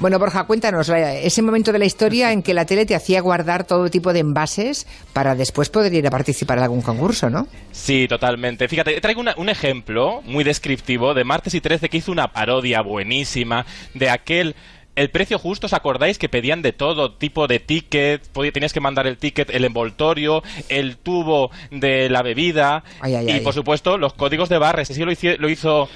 Bueno, 0.00 0.18
Borja, 0.18 0.44
cuéntanos 0.44 0.88
ese 0.88 1.42
momento 1.42 1.72
de 1.72 1.78
la 1.78 1.84
historia 1.84 2.32
en 2.32 2.42
que 2.42 2.54
la 2.54 2.64
tele 2.64 2.86
te 2.86 2.94
hacía 2.94 3.20
guardar 3.20 3.66
todo 3.66 3.90
tipo 3.90 4.14
de 4.14 4.20
envases 4.20 4.86
para 5.12 5.34
después 5.34 5.68
poder 5.68 5.92
ir 5.92 6.06
a 6.06 6.10
participar 6.10 6.56
en 6.56 6.64
algún 6.64 6.80
concurso, 6.80 7.28
¿no? 7.28 7.46
Sí, 7.70 8.08
totalmente. 8.08 8.66
Fíjate, 8.66 8.98
traigo 9.02 9.22
un 9.36 9.48
ejemplo 9.50 10.22
muy 10.24 10.42
descriptivo 10.42 11.12
de 11.12 11.24
Martes 11.24 11.52
y 11.52 11.60
13 11.60 11.90
que 11.90 11.98
hizo 11.98 12.12
una 12.12 12.32
parodia 12.32 12.80
buenísima 12.80 13.66
de 13.92 14.08
aquel 14.08 14.56
el 14.96 15.10
precio 15.10 15.38
justo, 15.38 15.66
¿os 15.66 15.74
acordáis 15.74 16.18
que 16.18 16.30
pedían 16.30 16.62
de 16.62 16.72
todo 16.72 17.12
tipo 17.12 17.46
de 17.46 17.60
ticket? 17.60 18.26
Tenías 18.52 18.72
que 18.72 18.80
mandar 18.80 19.06
el 19.06 19.18
ticket, 19.18 19.50
el 19.50 19.66
envoltorio, 19.66 20.42
el 20.70 20.96
tubo 20.96 21.50
de 21.70 22.08
la 22.08 22.22
bebida 22.22 22.84
y, 23.26 23.40
por 23.40 23.52
supuesto, 23.52 23.98
los 23.98 24.14
códigos 24.14 24.48
de 24.48 24.56
barras. 24.56 24.90
Así 24.90 25.04
lo 25.04 25.12
hizo, 25.12 25.28
lo 25.38 25.50
hizo 25.50 25.90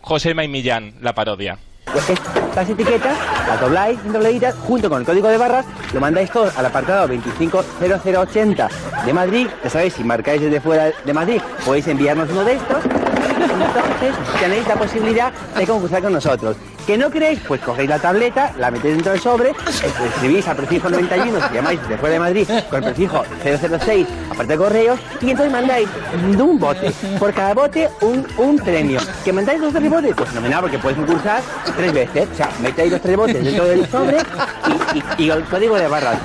José 0.00 0.32
Millán, 0.34 0.94
la 1.00 1.12
parodia. 1.12 1.58
Estas 1.96 2.68
etiquetas 2.68 3.16
las 3.46 3.60
dobláis 3.60 3.98
en 4.04 4.12
dobladitas 4.12 4.54
junto 4.66 4.88
con 4.88 5.00
el 5.00 5.06
código 5.06 5.28
de 5.28 5.38
barras, 5.38 5.66
lo 5.92 6.00
mandáis 6.00 6.30
todos 6.30 6.56
al 6.56 6.66
apartado 6.66 7.08
250080 7.08 8.68
de 9.06 9.12
Madrid. 9.12 9.46
Ya 9.64 9.70
sabéis, 9.70 9.94
si 9.94 10.04
marcáis 10.04 10.40
desde 10.40 10.60
fuera 10.60 10.90
de 11.04 11.12
Madrid, 11.12 11.40
podéis 11.64 11.88
enviarnos 11.88 12.30
uno 12.30 12.44
de 12.44 12.54
estos. 12.54 13.07
Entonces 13.44 14.14
tenéis 14.40 14.66
la 14.68 14.76
posibilidad 14.76 15.32
de 15.56 15.66
concursar 15.66 16.02
con 16.02 16.12
nosotros. 16.12 16.56
¿Que 16.86 16.96
no 16.96 17.10
queréis? 17.10 17.38
Pues 17.46 17.60
cogéis 17.60 17.88
la 17.88 17.98
tableta, 17.98 18.52
la 18.58 18.70
metéis 18.70 18.94
dentro 18.94 19.12
del 19.12 19.20
sobre, 19.20 19.50
escribís 19.50 20.48
al 20.48 20.56
prefijo 20.56 20.88
91 20.88 21.48
si 21.48 21.54
llamáis 21.54 21.86
de 21.86 21.98
fuera 21.98 22.14
de 22.14 22.18
Madrid 22.18 22.48
con 22.70 22.78
el 22.78 22.84
prefijo 22.84 23.24
006 23.44 24.06
aparte 24.30 24.52
de 24.52 24.56
correos 24.58 24.98
y 25.20 25.30
entonces 25.30 25.52
mandáis 25.52 25.86
de 26.34 26.42
un 26.42 26.58
bote, 26.58 26.90
por 27.18 27.34
cada 27.34 27.52
bote 27.52 27.90
un, 28.00 28.26
un 28.38 28.58
premio. 28.58 29.00
¿Que 29.22 29.32
mandáis 29.34 29.60
dos 29.60 29.74
tres 29.74 29.90
botes? 29.90 30.14
Pues 30.16 30.30
fenomenal 30.30 30.62
porque 30.62 30.78
puedes 30.78 30.96
concursar 30.96 31.42
tres 31.76 31.92
veces. 31.92 32.28
O 32.32 32.36
sea, 32.36 32.48
metéis 32.62 32.92
los 32.92 33.02
tres 33.02 33.16
botes 33.16 33.44
dentro 33.44 33.64
del 33.66 33.86
sobre 33.90 34.16
y, 35.18 35.24
y 35.24 35.30
el 35.30 35.44
código 35.44 35.76
de 35.76 35.88
barras. 35.88 36.18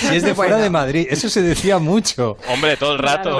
Si 0.00 0.16
es 0.16 0.22
de 0.22 0.34
fuera 0.34 0.58
de 0.58 0.70
Madrid, 0.70 1.06
eso 1.10 1.28
se 1.28 1.42
decía 1.42 1.78
mucho. 1.78 2.36
Hombre, 2.48 2.76
todo 2.76 2.92
el 2.92 2.98
rato. 2.98 3.38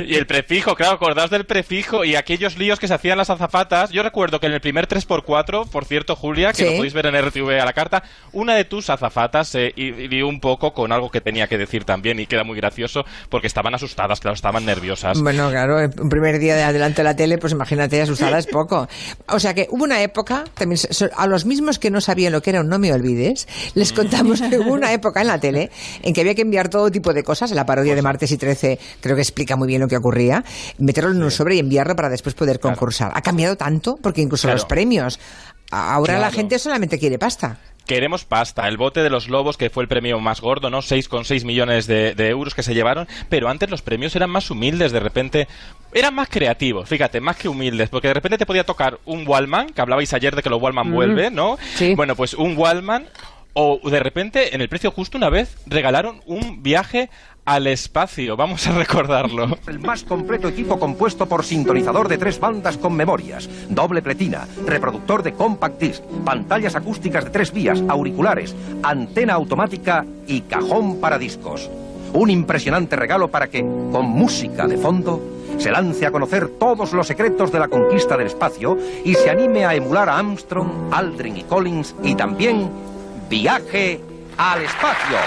Y, 0.00 0.14
el, 0.14 0.26
prefijo, 0.26 0.74
claro, 0.74 0.94
acordaos 0.94 1.30
del 1.30 1.44
prefijo 1.44 2.04
y 2.04 2.16
aquellos 2.16 2.56
líos 2.56 2.78
que 2.78 2.88
se 2.88 2.94
hacían 2.94 3.18
las 3.18 3.30
azafatas. 3.30 3.90
Yo 3.90 4.02
recuerdo 4.02 4.40
que 4.40 4.46
en 4.46 4.52
el 4.52 4.60
primer 4.60 4.88
3x4, 4.88 5.68
por 5.68 5.84
cierto, 5.84 6.16
Julia, 6.16 6.52
que 6.52 6.64
lo 6.64 6.76
podéis 6.76 6.94
ver 6.94 7.06
en 7.06 7.20
RTV 7.20 7.60
a 7.60 7.64
la 7.64 7.72
carta, 7.72 8.02
una 8.32 8.54
de 8.54 8.64
tus 8.64 8.90
azafatas 8.90 9.48
se 9.48 9.72
dio 9.76 10.28
un 10.28 10.40
poco 10.40 10.72
con 10.72 10.92
algo 10.92 11.10
que 11.10 11.20
tenía 11.20 11.46
que 11.46 11.58
decir 11.58 11.84
también 11.84 12.18
y 12.20 12.26
queda 12.26 12.44
muy 12.44 12.56
gracioso 12.56 13.04
porque 13.28 13.46
estaban 13.46 13.74
asustadas, 13.74 14.20
claro, 14.20 14.34
estaban 14.34 14.64
nerviosas. 14.64 15.20
Bueno, 15.20 15.50
claro, 15.50 15.78
un 15.78 16.08
primer 16.08 16.38
día 16.38 16.54
de 16.56 16.62
adelante 16.62 17.02
de 17.02 17.04
la 17.04 17.16
tele, 17.16 17.38
pues 17.38 17.52
imagínate, 17.52 18.00
asustada 18.00 18.38
es 18.38 18.46
poco. 18.46 18.88
O 19.28 19.38
sea 19.38 19.54
que 19.54 19.68
hubo 19.70 19.84
una 19.84 20.02
época, 20.02 20.44
también, 20.54 20.80
a 21.16 21.26
los 21.26 21.44
mismos 21.44 21.78
que 21.78 21.90
no 21.90 22.00
sabían 22.00 22.32
lo 22.32 22.42
que 22.42 22.50
era 22.50 22.60
un 22.60 22.68
no 22.68 22.78
me 22.78 22.92
olvides, 22.92 23.46
les 23.74 23.92
contamos 23.92 24.40
que 24.40 24.58
hubo 24.58 24.72
una 24.72 24.92
época 24.94 25.20
en 25.20 25.28
la 25.28 25.38
tele 25.38 25.70
en 26.02 26.14
que 26.14 26.20
había 26.20 26.34
que 26.34 26.42
enviar 26.42 26.68
todo 26.68 26.90
tipo 26.90 27.12
de 27.12 27.22
cosas. 27.22 27.50
La 27.52 27.66
parodia 27.66 27.94
de 27.94 28.02
Martes 28.02 28.30
y 28.32 28.36
13 28.36 28.78
creo 29.00 29.16
que 29.16 29.22
explica 29.22 29.56
muy 29.56 29.68
bien 29.68 29.80
lo 29.80 29.88
que 29.88 29.96
ocurría. 29.96 30.44
Meterlo 30.78 31.10
en 31.10 31.22
un 31.22 31.30
sobre 31.30 31.56
y 31.56 31.58
enviarlo 31.58 31.94
para 31.94 32.08
después 32.08 32.34
poder 32.34 32.60
concursar. 32.60 33.12
Ha 33.14 33.22
cambiado 33.22 33.56
tanto 33.56 33.96
porque 34.02 34.22
incluso 34.22 34.48
los 34.48 34.64
premios. 34.64 35.18
Ahora 35.70 36.18
la 36.18 36.30
gente 36.30 36.58
solamente 36.58 36.98
quiere 36.98 37.18
pasta 37.18 37.58
queremos 37.86 38.24
pasta. 38.24 38.66
El 38.68 38.76
bote 38.76 39.02
de 39.02 39.10
los 39.10 39.28
lobos, 39.28 39.56
que 39.56 39.70
fue 39.70 39.82
el 39.82 39.88
premio 39.88 40.18
más 40.20 40.40
gordo, 40.40 40.70
¿no? 40.70 40.78
6,6 40.78 41.44
millones 41.44 41.86
de, 41.86 42.14
de, 42.14 42.28
euros 42.28 42.54
que 42.54 42.62
se 42.62 42.74
llevaron. 42.74 43.06
Pero 43.28 43.48
antes 43.48 43.70
los 43.70 43.82
premios 43.82 44.16
eran 44.16 44.30
más 44.30 44.50
humildes, 44.50 44.92
de 44.92 45.00
repente. 45.00 45.48
Eran 45.92 46.14
más 46.14 46.28
creativos, 46.28 46.88
fíjate, 46.88 47.20
más 47.20 47.36
que 47.36 47.48
humildes. 47.48 47.88
Porque 47.88 48.08
de 48.08 48.14
repente 48.14 48.38
te 48.38 48.46
podía 48.46 48.64
tocar 48.64 48.98
un 49.04 49.26
Wallman, 49.26 49.68
que 49.68 49.80
hablabais 49.80 50.12
ayer 50.12 50.34
de 50.34 50.42
que 50.42 50.50
los 50.50 50.60
Wallman 50.60 50.88
mm. 50.88 50.92
vuelven, 50.92 51.34
¿no? 51.34 51.56
Bueno, 51.94 52.16
pues 52.16 52.34
un 52.34 52.56
Wallman 52.56 53.06
o 53.54 53.80
de 53.88 54.00
repente, 54.00 54.54
en 54.54 54.60
el 54.60 54.68
precio 54.68 54.90
justo, 54.90 55.16
una 55.16 55.30
vez 55.30 55.56
regalaron 55.66 56.20
un 56.26 56.62
viaje 56.62 57.08
al 57.44 57.66
espacio. 57.66 58.36
Vamos 58.36 58.66
a 58.66 58.72
recordarlo. 58.72 59.58
El 59.66 59.78
más 59.78 60.02
completo 60.02 60.48
equipo 60.48 60.78
compuesto 60.78 61.26
por 61.26 61.44
sintonizador 61.44 62.08
de 62.08 62.18
tres 62.18 62.40
bandas 62.40 62.76
con 62.76 62.94
memorias, 62.94 63.48
doble 63.68 64.02
pletina, 64.02 64.46
reproductor 64.66 65.22
de 65.22 65.34
compact 65.34 65.80
disc, 65.80 66.02
pantallas 66.24 66.74
acústicas 66.74 67.24
de 67.24 67.30
tres 67.30 67.52
vías, 67.52 67.82
auriculares, 67.88 68.54
antena 68.82 69.34
automática 69.34 70.04
y 70.26 70.42
cajón 70.42 71.00
para 71.00 71.18
discos. 71.18 71.70
Un 72.12 72.30
impresionante 72.30 72.96
regalo 72.96 73.28
para 73.28 73.48
que, 73.48 73.60
con 73.60 74.06
música 74.06 74.66
de 74.66 74.76
fondo, 74.76 75.20
se 75.58 75.70
lance 75.70 76.06
a 76.06 76.10
conocer 76.10 76.48
todos 76.58 76.92
los 76.92 77.06
secretos 77.06 77.52
de 77.52 77.58
la 77.58 77.68
conquista 77.68 78.16
del 78.16 78.28
espacio 78.28 78.78
y 79.04 79.14
se 79.14 79.30
anime 79.30 79.64
a 79.64 79.74
emular 79.74 80.08
a 80.08 80.18
Armstrong, 80.18 80.92
Aldrin 80.92 81.36
y 81.36 81.42
Collins 81.44 81.94
y 82.02 82.14
también 82.14 82.70
viaje 83.40 84.00
al 84.36 84.62
espacio. 84.62 85.18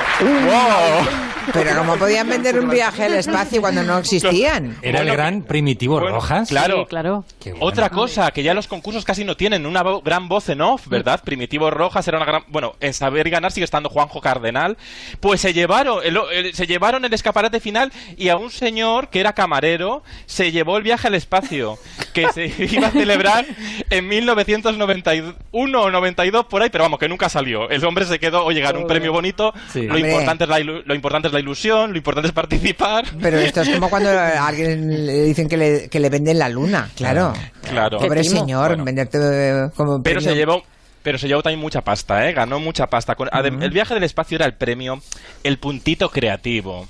Pero 1.53 1.77
¿cómo 1.77 1.95
podían 1.97 2.29
vender 2.29 2.59
un 2.59 2.69
viaje 2.69 3.05
al 3.05 3.13
espacio 3.13 3.61
cuando 3.61 3.83
no 3.83 3.97
existían? 3.97 4.77
Era 4.81 5.01
el 5.01 5.11
gran 5.11 5.43
Primitivo 5.43 5.99
Rojas. 5.99 6.49
Claro, 6.49 6.85
claro. 6.85 7.25
Otra 7.59 7.89
cosa, 7.89 8.31
que 8.31 8.43
ya 8.43 8.53
los 8.53 8.67
concursos 8.67 9.05
casi 9.05 9.23
no 9.23 9.37
tienen 9.37 9.65
una 9.65 9.83
gran 10.03 10.27
voz 10.27 10.49
en 10.49 10.61
off, 10.61 10.87
¿verdad? 10.87 11.21
Primitivo 11.23 11.69
Rojas 11.69 12.07
era 12.07 12.17
una 12.17 12.25
gran... 12.25 12.43
Bueno, 12.47 12.75
en 12.79 12.93
Saber 12.93 13.29
Ganar 13.29 13.51
sigue 13.51 13.63
estando 13.63 13.89
Juanjo 13.89 14.21
Cardenal. 14.21 14.77
Pues 15.19 15.41
se 15.41 15.53
llevaron 15.53 15.99
el, 16.03 16.53
se 16.53 16.67
llevaron 16.67 17.05
el 17.05 17.13
escaparate 17.13 17.59
final 17.59 17.91
y 18.17 18.29
a 18.29 18.37
un 18.37 18.51
señor 18.51 19.09
que 19.09 19.19
era 19.19 19.33
camarero 19.33 20.03
se 20.25 20.51
llevó 20.51 20.77
el 20.77 20.83
viaje 20.83 21.07
al 21.07 21.15
espacio, 21.15 21.77
que 22.13 22.27
se 22.29 22.45
iba 22.71 22.87
a 22.87 22.91
celebrar 22.91 23.45
en 23.89 24.07
1991 24.07 25.81
o 25.81 25.91
92 25.91 26.45
por 26.45 26.61
ahí, 26.61 26.69
pero 26.69 26.83
vamos, 26.83 26.99
que 26.99 27.09
nunca 27.09 27.29
salió. 27.29 27.69
El 27.69 27.83
hombre 27.85 28.05
se 28.05 28.19
quedó, 28.19 28.43
oye, 28.45 28.61
ganó 28.61 28.79
un 28.79 28.87
premio 28.87 29.11
bonito, 29.11 29.53
lo, 29.73 29.97
importante 29.97 30.43
es 30.43 30.49
la, 30.49 30.59
lo 30.59 30.95
importante 30.95 31.27
es 31.27 31.33
la 31.33 31.36
ilusión, 31.39 31.91
lo 31.91 31.97
importante 31.97 32.27
es 32.27 32.33
participar. 32.33 33.05
Pero 33.21 33.37
esto 33.37 33.61
es 33.61 33.69
como 33.69 33.89
cuando 33.89 34.09
a 34.09 34.47
alguien 34.47 35.05
le 35.05 35.23
dicen 35.23 35.47
que 35.47 35.57
le, 35.57 35.89
que 35.89 35.99
le 35.99 36.09
venden 36.09 36.39
la 36.39 36.49
luna, 36.49 36.89
claro. 36.95 37.33
Claro. 37.69 37.99
Pobre 37.99 38.23
señor, 38.23 38.81
venderte 38.83 39.17
eh, 39.21 39.69
como 39.75 40.01
Pero 40.01 40.21
se 40.21 40.35
llevó 40.35 40.63
pero 41.03 41.17
se 41.17 41.29
llevó 41.29 41.41
también 41.41 41.61
mucha 41.61 41.81
pasta, 41.81 42.27
¿eh? 42.27 42.33
Ganó 42.33 42.59
mucha 42.59 42.87
pasta. 42.87 43.15
El 43.41 43.71
viaje 43.71 43.93
del 43.93 44.03
espacio 44.03 44.35
era 44.35 44.45
el 44.45 44.55
premio, 44.55 45.01
el 45.41 45.57
puntito 45.57 46.09
creativo 46.09 46.85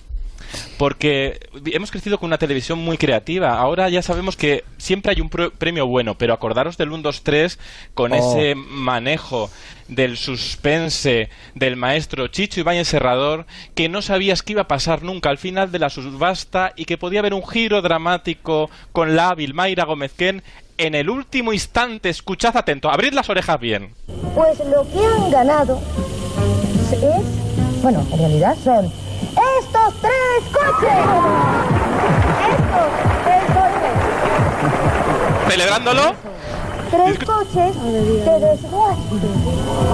porque 0.77 1.39
hemos 1.65 1.91
crecido 1.91 2.17
con 2.17 2.27
una 2.27 2.37
televisión 2.37 2.79
muy 2.79 2.97
creativa. 2.97 3.57
Ahora 3.57 3.89
ya 3.89 4.01
sabemos 4.01 4.35
que 4.35 4.63
siempre 4.77 5.11
hay 5.11 5.21
un 5.21 5.29
premio 5.29 5.87
bueno, 5.87 6.17
pero 6.17 6.33
acordaros 6.33 6.77
del 6.77 6.91
1, 6.91 7.03
2, 7.03 7.23
3 7.23 7.59
con 7.93 8.11
oh. 8.11 8.15
ese 8.15 8.55
manejo 8.55 9.49
del 9.87 10.17
suspense 10.17 11.29
del 11.55 11.75
maestro 11.75 12.27
Chicho 12.27 12.59
Ibáñez 12.59 12.87
Serrador, 12.87 13.45
que 13.73 13.89
no 13.89 14.01
sabías 14.01 14.43
qué 14.43 14.53
iba 14.53 14.63
a 14.63 14.67
pasar 14.67 15.03
nunca 15.03 15.29
al 15.29 15.37
final 15.37 15.71
de 15.71 15.79
la 15.79 15.89
subasta 15.89 16.73
y 16.75 16.85
que 16.85 16.97
podía 16.97 17.19
haber 17.19 17.33
un 17.33 17.45
giro 17.45 17.81
dramático 17.81 18.69
con 18.91 19.15
la 19.15 19.29
hábil 19.29 19.53
Mayra 19.53 19.85
Gómezquén 19.85 20.43
en 20.77 20.95
el 20.95 21.09
último 21.09 21.53
instante. 21.53 22.09
Escuchad 22.09 22.55
atento, 22.57 22.89
abrid 22.89 23.13
las 23.13 23.29
orejas 23.29 23.59
bien. 23.59 23.93
Pues 24.35 24.59
lo 24.59 24.83
que 24.89 24.99
han 25.05 25.31
ganado 25.31 25.81
es, 26.91 27.81
bueno, 27.81 28.05
en 28.11 28.19
realidad 28.19 28.55
son 28.63 28.91
estos 29.59 29.93
tres 30.01 30.43
coches. 30.51 30.99
Estos 32.49 32.89
tres 33.23 33.45
coches. 33.53 33.93
¿Celebrándolo? 35.49 36.05
Tres 36.91 37.19
coches 37.19 37.71
de 37.83 38.39
desguace. 38.39 39.01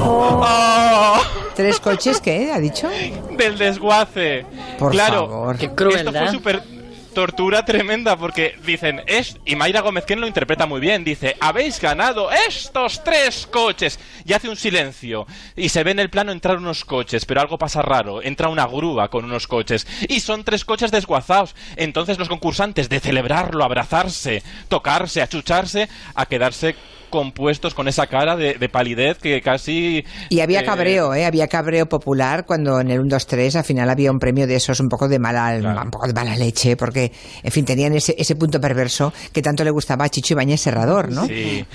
Oh. 0.06 1.18
¿Tres 1.56 1.80
coches 1.80 2.22
qué? 2.22 2.52
¿Ha 2.52 2.60
dicho? 2.60 2.90
Del 3.38 3.58
desguace. 3.58 4.46
Por 4.78 4.92
claro, 4.92 5.28
favor. 5.28 5.58
Qué 5.58 5.70
crueldad. 5.70 6.16
Esto 6.16 6.20
fue 6.20 6.32
súper 6.32 6.73
tortura 7.14 7.66
tremenda 7.66 8.18
porque 8.18 8.56
dicen, 8.66 9.02
es, 9.08 9.38
y 9.46 9.56
Mayra 9.56 9.82
Gómez 9.82 10.06
quien 10.06 10.22
lo 10.22 10.28
interpreta 10.28 10.66
muy 10.66 10.82
bien, 10.82 11.04
dice, 11.04 11.36
habéis 11.40 11.80
ganado 11.80 12.30
estos 12.32 13.04
tres 13.04 13.48
coches. 13.48 14.00
Y 14.26 14.34
hace 14.34 14.50
un 14.50 14.56
silencio. 14.56 15.26
Y 15.56 15.70
se 15.70 15.84
ve 15.84 15.92
en 15.92 16.00
el 16.00 16.10
plano 16.10 16.32
entrar 16.32 16.58
unos 16.58 16.86
coches, 16.86 17.26
pero 17.26 17.42
algo 17.42 17.58
pasa 17.58 17.82
raro. 17.82 18.22
Entra 18.22 18.50
una 18.50 18.66
grúa 18.66 19.10
con 19.10 19.26
unos 19.26 19.48
coches. 19.48 19.86
Y 20.08 20.20
son 20.20 20.44
tres 20.44 20.66
coches 20.66 20.92
desguazados. 20.92 21.56
Entonces 21.76 22.18
los 22.18 22.30
concursantes, 22.30 22.90
de 22.90 23.00
celebrarlo, 23.00 23.64
abrazarse, 23.64 24.44
tocarse, 24.68 25.22
achucharse, 25.22 25.90
a 26.16 26.26
quedarse 26.26 26.76
compuestos 27.14 27.76
con 27.76 27.88
esa 27.88 28.08
cara 28.08 28.36
de, 28.36 28.70
palidez 28.70 29.20
que 29.20 29.40
casi... 29.42 30.04
Y 30.30 30.40
había 30.40 30.62
eh, 30.62 30.66
cabreo, 30.66 31.14
¿eh? 31.14 31.26
Había 31.26 31.48
cabreo 31.48 31.86
popular 31.86 32.44
cuando 32.44 32.80
en 32.80 32.90
el 32.90 33.02
1, 33.02 33.08
2, 33.08 33.28
3 33.28 33.56
al 33.58 33.64
final 33.64 33.88
había 33.92 34.10
un 34.10 34.18
premio 34.18 34.48
de 34.48 34.56
esos 34.56 34.80
un 34.80 34.90
poco 34.90 35.08
de 35.08 35.20
mala, 35.20 35.56
un 35.84 35.92
poco 35.92 36.08
de 36.08 36.14
mala 36.14 36.36
leche, 36.36 36.76
porque, 36.76 37.03
en 37.44 37.52
fin, 37.52 37.66
tenían 37.66 37.94
ese, 37.96 38.16
ese 38.18 38.36
punto 38.36 38.60
perverso 38.62 39.14
que 39.32 39.42
tanto 39.42 39.64
le 39.64 39.72
gustaba 39.72 40.06
a 40.06 40.10
Chicho 40.10 40.34
Ibañez 40.34 40.62
Serrador, 40.62 41.12
¿no? 41.12 41.28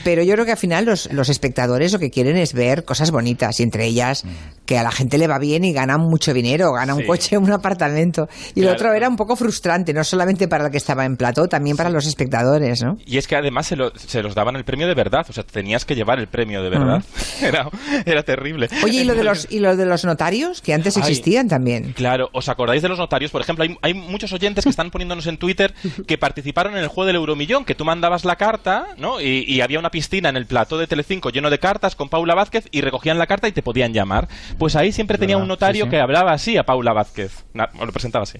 Pero 0.05 0.23
yo 0.23 0.35
creo 0.35 0.45
que 0.45 0.53
al 0.53 0.59
final 0.59 0.85
los, 0.85 1.13
los 1.13 1.29
espectadores 1.29 1.93
lo 1.93 1.99
que 1.99 2.11
quieren 2.11 2.37
es 2.37 2.53
ver 2.53 2.85
cosas 2.85 3.11
bonitas 3.11 3.61
y 3.61 3.63
entre 3.63 3.87
ellas 3.87 4.25
que 4.67 4.79
a 4.79 4.83
la 4.83 4.91
gente 4.91 5.17
le 5.19 5.27
va 5.27 5.39
bien 5.39 5.65
y 5.65 5.73
gana 5.73 5.97
mucho 5.99 6.35
dinero, 6.35 6.73
gana 6.73 6.95
un 6.95 7.01
Sí. 7.01 7.07
coche, 7.07 7.39
un 7.39 7.51
apartamento. 7.51 8.29
Y 8.55 8.61
lo 8.61 8.67
Claro. 8.69 8.77
otro 8.77 8.93
era 8.93 9.09
un 9.09 9.17
poco 9.17 9.35
frustrante, 9.35 9.95
no 9.95 10.05
solamente 10.05 10.47
para 10.47 10.67
el 10.67 10.71
que 10.71 10.77
estaba 10.77 11.05
en 11.07 11.17
plató, 11.17 11.49
también 11.49 11.77
para 11.77 11.89
los 11.91 12.07
espectadores, 12.07 12.83
¿no? 12.83 12.97
Y 13.07 13.17
es 13.17 13.27
que 13.27 13.37
además 13.37 13.67
se, 13.67 13.77
lo- 13.77 13.93
se 13.97 14.23
los 14.23 14.35
daban 14.35 14.57
el 14.57 14.65
premio 14.65 14.87
de 14.87 14.95
verdad, 14.95 15.25
o 15.29 15.33
sea, 15.33 15.43
tenías 15.45 15.85
que 15.87 15.95
llevar 15.95 16.19
el 16.19 16.27
premio 16.29 16.63
de 16.63 16.69
verdad. 16.71 17.03
Era, 17.41 17.71
era 18.05 18.23
terrible. 18.25 18.69
Oye, 18.85 19.01
¿y 19.03 19.05
lo 19.05 19.15
de 19.15 19.23
los, 19.25 19.47
y 19.51 19.61
lo 19.61 19.77
de 19.77 19.87
los 19.87 20.05
notarios? 20.05 20.61
Que 20.61 20.75
antes 20.75 20.97
Ay. 20.97 21.03
existían 21.03 21.49
también. 21.49 21.93
Claro, 21.93 22.29
¿os 22.33 22.49
acordáis 22.49 22.83
de 22.83 22.89
los 22.89 22.99
notarios? 22.99 23.31
Por 23.31 23.41
ejemplo, 23.41 23.65
hay, 23.65 23.77
hay 23.81 23.95
muchos 23.95 24.33
oyentes 24.33 24.65
que 24.65 24.71
están 24.71 24.91
en 25.27 25.39
Twitter 25.39 25.75
que 26.07 26.19
participaron 26.19 26.77
en 26.77 26.83
el 26.83 26.89
juego 26.89 27.07
del 27.07 27.17
Euromillón, 27.17 27.65
que 27.65 27.75
tú 27.75 27.85
mandabas 27.85 28.25
la 28.25 28.37
carta, 28.37 28.87
¿no? 28.97 29.21
Y, 29.21 29.45
y 29.47 29.61
había 29.61 29.79
una 29.79 29.91
piscina 29.91 30.29
en 30.29 30.37
el 30.37 30.47
plató 30.47 30.79
de 30.79 30.87
Telecinco 30.87 31.31
lleno 31.31 31.51
de 31.51 31.59
cartas 31.59 31.97
con 31.97 32.09
Paula 32.09 32.35
Vázquez 32.35 32.69
y 32.71 32.81
recogían 32.81 33.19
la 33.19 33.27
carta 33.27 33.49
y 33.49 33.53
te 33.53 33.63
podían 33.63 33.93
llamar. 33.93 34.29
Pues 34.59 34.77
ahí 34.77 34.93
siempre 34.93 35.19
tenía 35.19 35.37
un 35.37 35.49
notario 35.49 35.85
sí, 35.85 35.89
sí. 35.89 35.91
que 35.91 36.01
hablaba 36.01 36.33
así 36.33 36.57
a 36.57 36.65
Paula 36.65 36.93
Vázquez. 36.93 37.45
Lo 37.55 37.93
presentaba 37.93 38.23
así. 38.23 38.39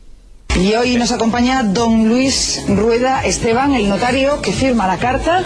Y 0.57 0.75
hoy 0.75 0.97
nos 0.97 1.13
acompaña 1.13 1.63
don 1.63 2.09
Luis 2.09 2.65
Rueda 2.69 3.25
Esteban, 3.25 3.75
el 3.75 3.89
notario 3.89 4.43
que 4.43 4.53
firma 4.53 4.87
la 4.89 4.99
carta 4.99 5.45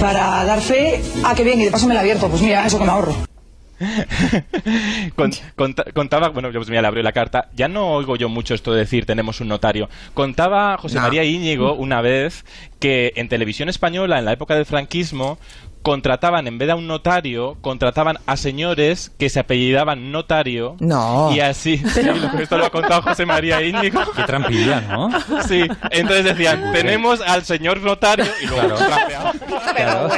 para 0.00 0.44
dar 0.44 0.60
fe. 0.60 1.02
Ah, 1.24 1.34
qué 1.34 1.44
bien, 1.44 1.60
y 1.60 1.64
de 1.64 1.70
paso 1.70 1.86
me 1.86 1.94
la 1.94 2.00
abierto. 2.00 2.28
Pues 2.28 2.40
mira, 2.40 2.66
eso 2.66 2.78
que 2.78 2.84
me 2.84 2.90
ahorro. 2.90 3.14
Con- 5.16 5.32
conta- 5.56 5.84
contaba, 5.92 6.28
bueno, 6.28 6.50
yo 6.50 6.58
pues 6.60 6.68
mira, 6.68 6.82
le 6.82 6.88
abrió 6.88 7.02
la 7.02 7.12
carta. 7.12 7.48
Ya 7.54 7.68
no 7.68 7.92
oigo 7.92 8.16
yo 8.16 8.28
mucho 8.28 8.54
esto 8.54 8.72
de 8.72 8.80
decir 8.80 9.06
tenemos 9.06 9.40
un 9.40 9.48
notario. 9.48 9.88
Contaba 10.14 10.76
José 10.78 10.96
No. 10.96 11.02
María 11.02 11.24
Íñigo 11.24 11.74
una 11.74 12.00
vez 12.00 12.44
que 12.80 13.12
en 13.16 13.28
televisión 13.28 13.68
española, 13.68 14.18
en 14.18 14.24
la 14.24 14.32
época 14.32 14.54
del 14.54 14.66
franquismo, 14.66 15.38
contrataban, 15.88 16.46
en 16.46 16.58
vez 16.58 16.66
de 16.66 16.72
a 16.72 16.76
un 16.76 16.86
notario, 16.86 17.56
contrataban 17.62 18.18
a 18.26 18.36
señores 18.36 19.10
que 19.18 19.30
se 19.30 19.40
apellidaban 19.40 20.12
notario. 20.12 20.76
No. 20.80 21.32
Y 21.34 21.40
así, 21.40 21.82
esto 22.38 22.58
lo 22.58 22.66
ha 22.66 22.70
contado 22.70 23.00
José 23.00 23.24
María 23.24 23.62
Íñigo. 23.62 23.98
Qué 24.14 24.22
trampilla, 24.24 24.82
¿no? 24.82 25.10
Sí, 25.48 25.66
entonces 25.90 26.24
decían, 26.24 26.72
tenemos 26.72 27.22
al 27.22 27.42
señor 27.46 27.80
notario 27.80 28.26
y 28.42 28.46
luego. 28.48 28.76
Claro. 28.76 30.10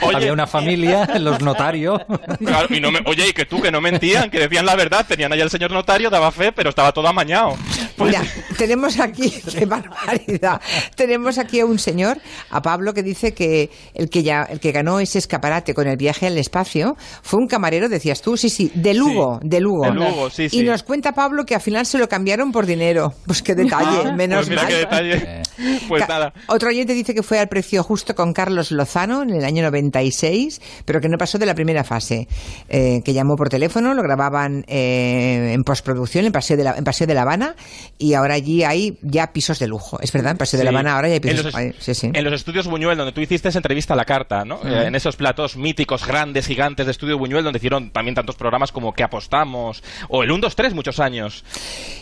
Oye, 0.00 0.16
Había 0.16 0.32
una 0.32 0.46
familia, 0.46 1.06
los 1.18 1.42
notarios. 1.42 2.00
Claro, 2.38 2.74
y 2.74 2.80
no 2.80 2.90
me, 2.90 3.00
oye, 3.04 3.28
y 3.28 3.32
que 3.34 3.44
tú, 3.44 3.60
que 3.60 3.70
no 3.70 3.82
mentían, 3.82 4.30
que 4.30 4.38
decían 4.38 4.64
la 4.64 4.74
verdad, 4.74 5.04
tenían 5.06 5.30
allá 5.34 5.44
el 5.44 5.50
señor 5.50 5.70
notario, 5.70 6.08
daba 6.08 6.32
fe, 6.32 6.50
pero 6.50 6.70
estaba 6.70 6.92
todo 6.92 7.06
amañado. 7.08 7.56
Pues, 7.96 8.10
Mira, 8.10 8.24
tenemos 8.56 8.98
aquí, 8.98 9.30
qué 9.58 9.66
barbaridad, 9.66 10.60
tenemos 10.96 11.38
aquí 11.38 11.60
a 11.60 11.66
un 11.66 11.78
señor, 11.78 12.18
a 12.50 12.62
Pablo, 12.62 12.94
que 12.94 13.02
dice 13.02 13.34
que 13.34 13.70
el 13.94 14.10
que 14.10 14.22
ya, 14.22 14.42
el 14.44 14.60
que 14.60 14.72
ganó 14.72 14.93
ese 15.00 15.18
escaparate 15.18 15.74
con 15.74 15.86
el 15.86 15.96
viaje 15.96 16.26
al 16.26 16.38
espacio 16.38 16.96
fue 17.22 17.40
un 17.40 17.46
camarero, 17.46 17.88
decías 17.88 18.20
tú, 18.22 18.36
sí, 18.36 18.48
sí, 18.50 18.70
de 18.74 18.94
Lugo, 18.94 19.40
de 19.42 19.60
Lugo. 19.60 19.84
de 19.84 19.90
Lugo, 19.92 20.30
sí, 20.30 20.48
sí. 20.48 20.60
Y 20.60 20.62
nos 20.64 20.82
cuenta 20.82 21.12
Pablo 21.12 21.44
que 21.46 21.54
al 21.54 21.60
final 21.60 21.86
se 21.86 21.98
lo 21.98 22.08
cambiaron 22.08 22.52
por 22.52 22.66
dinero. 22.66 23.14
Pues 23.26 23.42
qué 23.42 23.54
detalle, 23.54 24.12
menos 24.12 24.46
pues 24.46 24.48
mira 24.50 24.62
mal. 24.62 24.70
qué 24.70 24.76
detalle. 24.78 25.42
Pues 25.88 26.02
Ca- 26.02 26.08
nada. 26.08 26.32
Otro 26.46 26.68
oyente 26.68 26.92
dice 26.94 27.14
que 27.14 27.22
fue 27.22 27.38
al 27.38 27.48
precio 27.48 27.82
justo 27.82 28.14
con 28.14 28.32
Carlos 28.32 28.70
Lozano 28.70 29.22
en 29.22 29.30
el 29.30 29.44
año 29.44 29.62
96, 29.64 30.60
pero 30.84 31.00
que 31.00 31.08
no 31.08 31.18
pasó 31.18 31.38
de 31.38 31.46
la 31.46 31.54
primera 31.54 31.84
fase. 31.84 32.28
Eh, 32.68 33.00
que 33.04 33.12
llamó 33.12 33.36
por 33.36 33.48
teléfono, 33.48 33.94
lo 33.94 34.02
grababan 34.02 34.64
eh, 34.68 35.52
en 35.52 35.64
postproducción 35.64 36.24
en 36.26 36.32
Paseo, 36.32 36.56
de 36.56 36.64
la, 36.64 36.76
en 36.76 36.84
Paseo 36.84 37.06
de 37.06 37.14
La 37.14 37.22
Habana 37.22 37.56
y 37.98 38.14
ahora 38.14 38.34
allí 38.34 38.62
hay 38.62 38.98
ya 39.02 39.32
pisos 39.32 39.58
de 39.58 39.66
lujo. 39.68 39.98
Es 40.00 40.12
verdad, 40.12 40.32
en 40.32 40.38
Paseo 40.38 40.58
de 40.58 40.64
La. 40.64 40.70
Habana 40.70 40.94
ahora 40.96 41.08
ya 41.08 41.14
hay 41.14 41.16
en 41.16 41.22
pisos. 41.22 41.44
los, 41.44 41.54
sí, 41.80 41.94
sí. 41.94 42.10
en 42.12 42.24
los 42.24 42.32
estudios 42.34 42.66
Buñuel, 42.66 42.96
donde 42.96 43.12
tú 43.12 43.20
hiciste 43.20 43.48
esa 43.48 43.58
entrevista 43.58 43.94
a 43.94 43.96
la 43.96 44.04
carta, 44.04 44.44
¿no? 44.44 44.60
En 44.82 44.94
esos 44.94 45.16
platos 45.16 45.56
míticos, 45.56 46.06
grandes, 46.06 46.46
gigantes 46.46 46.86
de 46.86 46.92
estudio 46.92 47.18
Buñuel, 47.18 47.44
donde 47.44 47.58
hicieron 47.58 47.90
también 47.90 48.14
tantos 48.14 48.36
programas 48.36 48.72
como 48.72 48.92
Que 48.92 49.02
apostamos, 49.02 49.82
o 50.08 50.22
el 50.22 50.30
1, 50.30 50.40
2, 50.42 50.56
3, 50.56 50.74
muchos 50.74 51.00
años. 51.00 51.44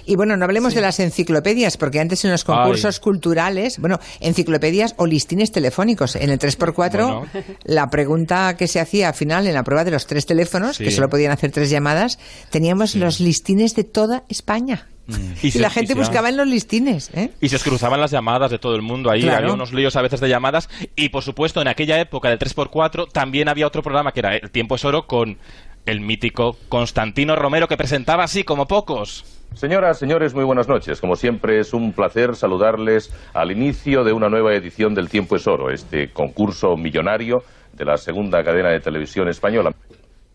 Y 0.06 0.16
bueno, 0.16 0.36
no 0.36 0.44
hablemos 0.44 0.74
de 0.74 0.80
las 0.80 0.98
enciclopedias, 1.00 1.76
porque 1.76 2.00
antes 2.00 2.24
en 2.24 2.30
los 2.30 2.44
concursos 2.44 2.98
culturales, 3.00 3.78
bueno, 3.78 3.98
enciclopedias 4.20 4.94
o 4.98 5.06
listines 5.06 5.52
telefónicos. 5.52 6.16
En 6.16 6.30
el 6.30 6.38
3x4, 6.38 6.92
Bueno. 6.92 7.26
la 7.64 7.88
pregunta 7.88 8.56
que 8.56 8.66
se 8.68 8.80
hacía 8.80 9.08
al 9.08 9.14
final 9.14 9.46
en 9.46 9.54
la 9.54 9.62
prueba 9.62 9.84
de 9.84 9.90
los 9.90 10.06
tres 10.06 10.26
teléfonos, 10.26 10.76
Sí. 10.76 10.84
que 10.84 10.90
solo 10.90 11.08
podían 11.08 11.32
hacer 11.32 11.50
tres 11.52 11.70
llamadas, 11.70 12.18
teníamos 12.50 12.94
los 12.94 13.20
listines 13.20 13.74
de 13.74 13.84
toda 13.84 14.24
España. 14.28 14.88
Y, 15.42 15.50
se- 15.50 15.58
la 15.58 15.70
gente 15.70 15.94
se- 15.94 15.98
buscaba 15.98 16.28
en 16.28 16.36
los 16.36 16.46
listines. 16.46 17.10
¿eh? 17.14 17.30
Y 17.40 17.48
se 17.48 17.58
cruzaban 17.58 18.00
las 18.00 18.10
llamadas 18.10 18.50
de 18.50 18.58
todo 18.58 18.74
el 18.76 18.82
mundo 18.82 19.10
ahí, 19.10 19.22
Claro. 19.22 19.38
había 19.38 19.52
unos 19.54 19.72
líos 19.72 19.96
a 19.96 20.02
veces 20.02 20.20
de 20.20 20.28
llamadas. 20.28 20.68
Y 20.96 21.08
por 21.08 21.22
supuesto, 21.22 21.60
en 21.60 21.68
aquella 21.68 22.00
época 22.00 22.28
del 22.28 22.38
3x4 22.38 23.08
también 23.12 23.48
había 23.48 23.66
otro 23.66 23.82
programa 23.82 24.12
que 24.12 24.20
era 24.20 24.36
El 24.36 24.50
Tiempo 24.50 24.76
es 24.76 24.84
Oro 24.84 25.06
con 25.06 25.38
el 25.84 26.00
mítico 26.00 26.56
Constantino 26.68 27.34
Romero 27.34 27.66
que 27.66 27.76
presentaba 27.76 28.22
así 28.24 28.44
como 28.44 28.66
pocos. 28.68 29.24
Señoras, 29.54 29.98
señores, 29.98 30.32
muy 30.32 30.44
buenas 30.44 30.68
noches. 30.68 31.00
Como 31.00 31.16
siempre, 31.16 31.58
es 31.60 31.74
un 31.74 31.92
placer 31.92 32.36
saludarles 32.36 33.12
al 33.34 33.50
inicio 33.50 34.04
de 34.04 34.12
una 34.12 34.28
nueva 34.30 34.54
edición 34.54 34.94
del 34.94 35.08
Tiempo 35.10 35.36
es 35.36 35.46
Oro, 35.46 35.70
este 35.70 36.10
concurso 36.10 36.76
millonario 36.76 37.42
de 37.72 37.84
la 37.84 37.96
segunda 37.98 38.42
cadena 38.44 38.70
de 38.70 38.80
televisión 38.80 39.28
española. 39.28 39.72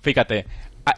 Fíjate, 0.02 0.46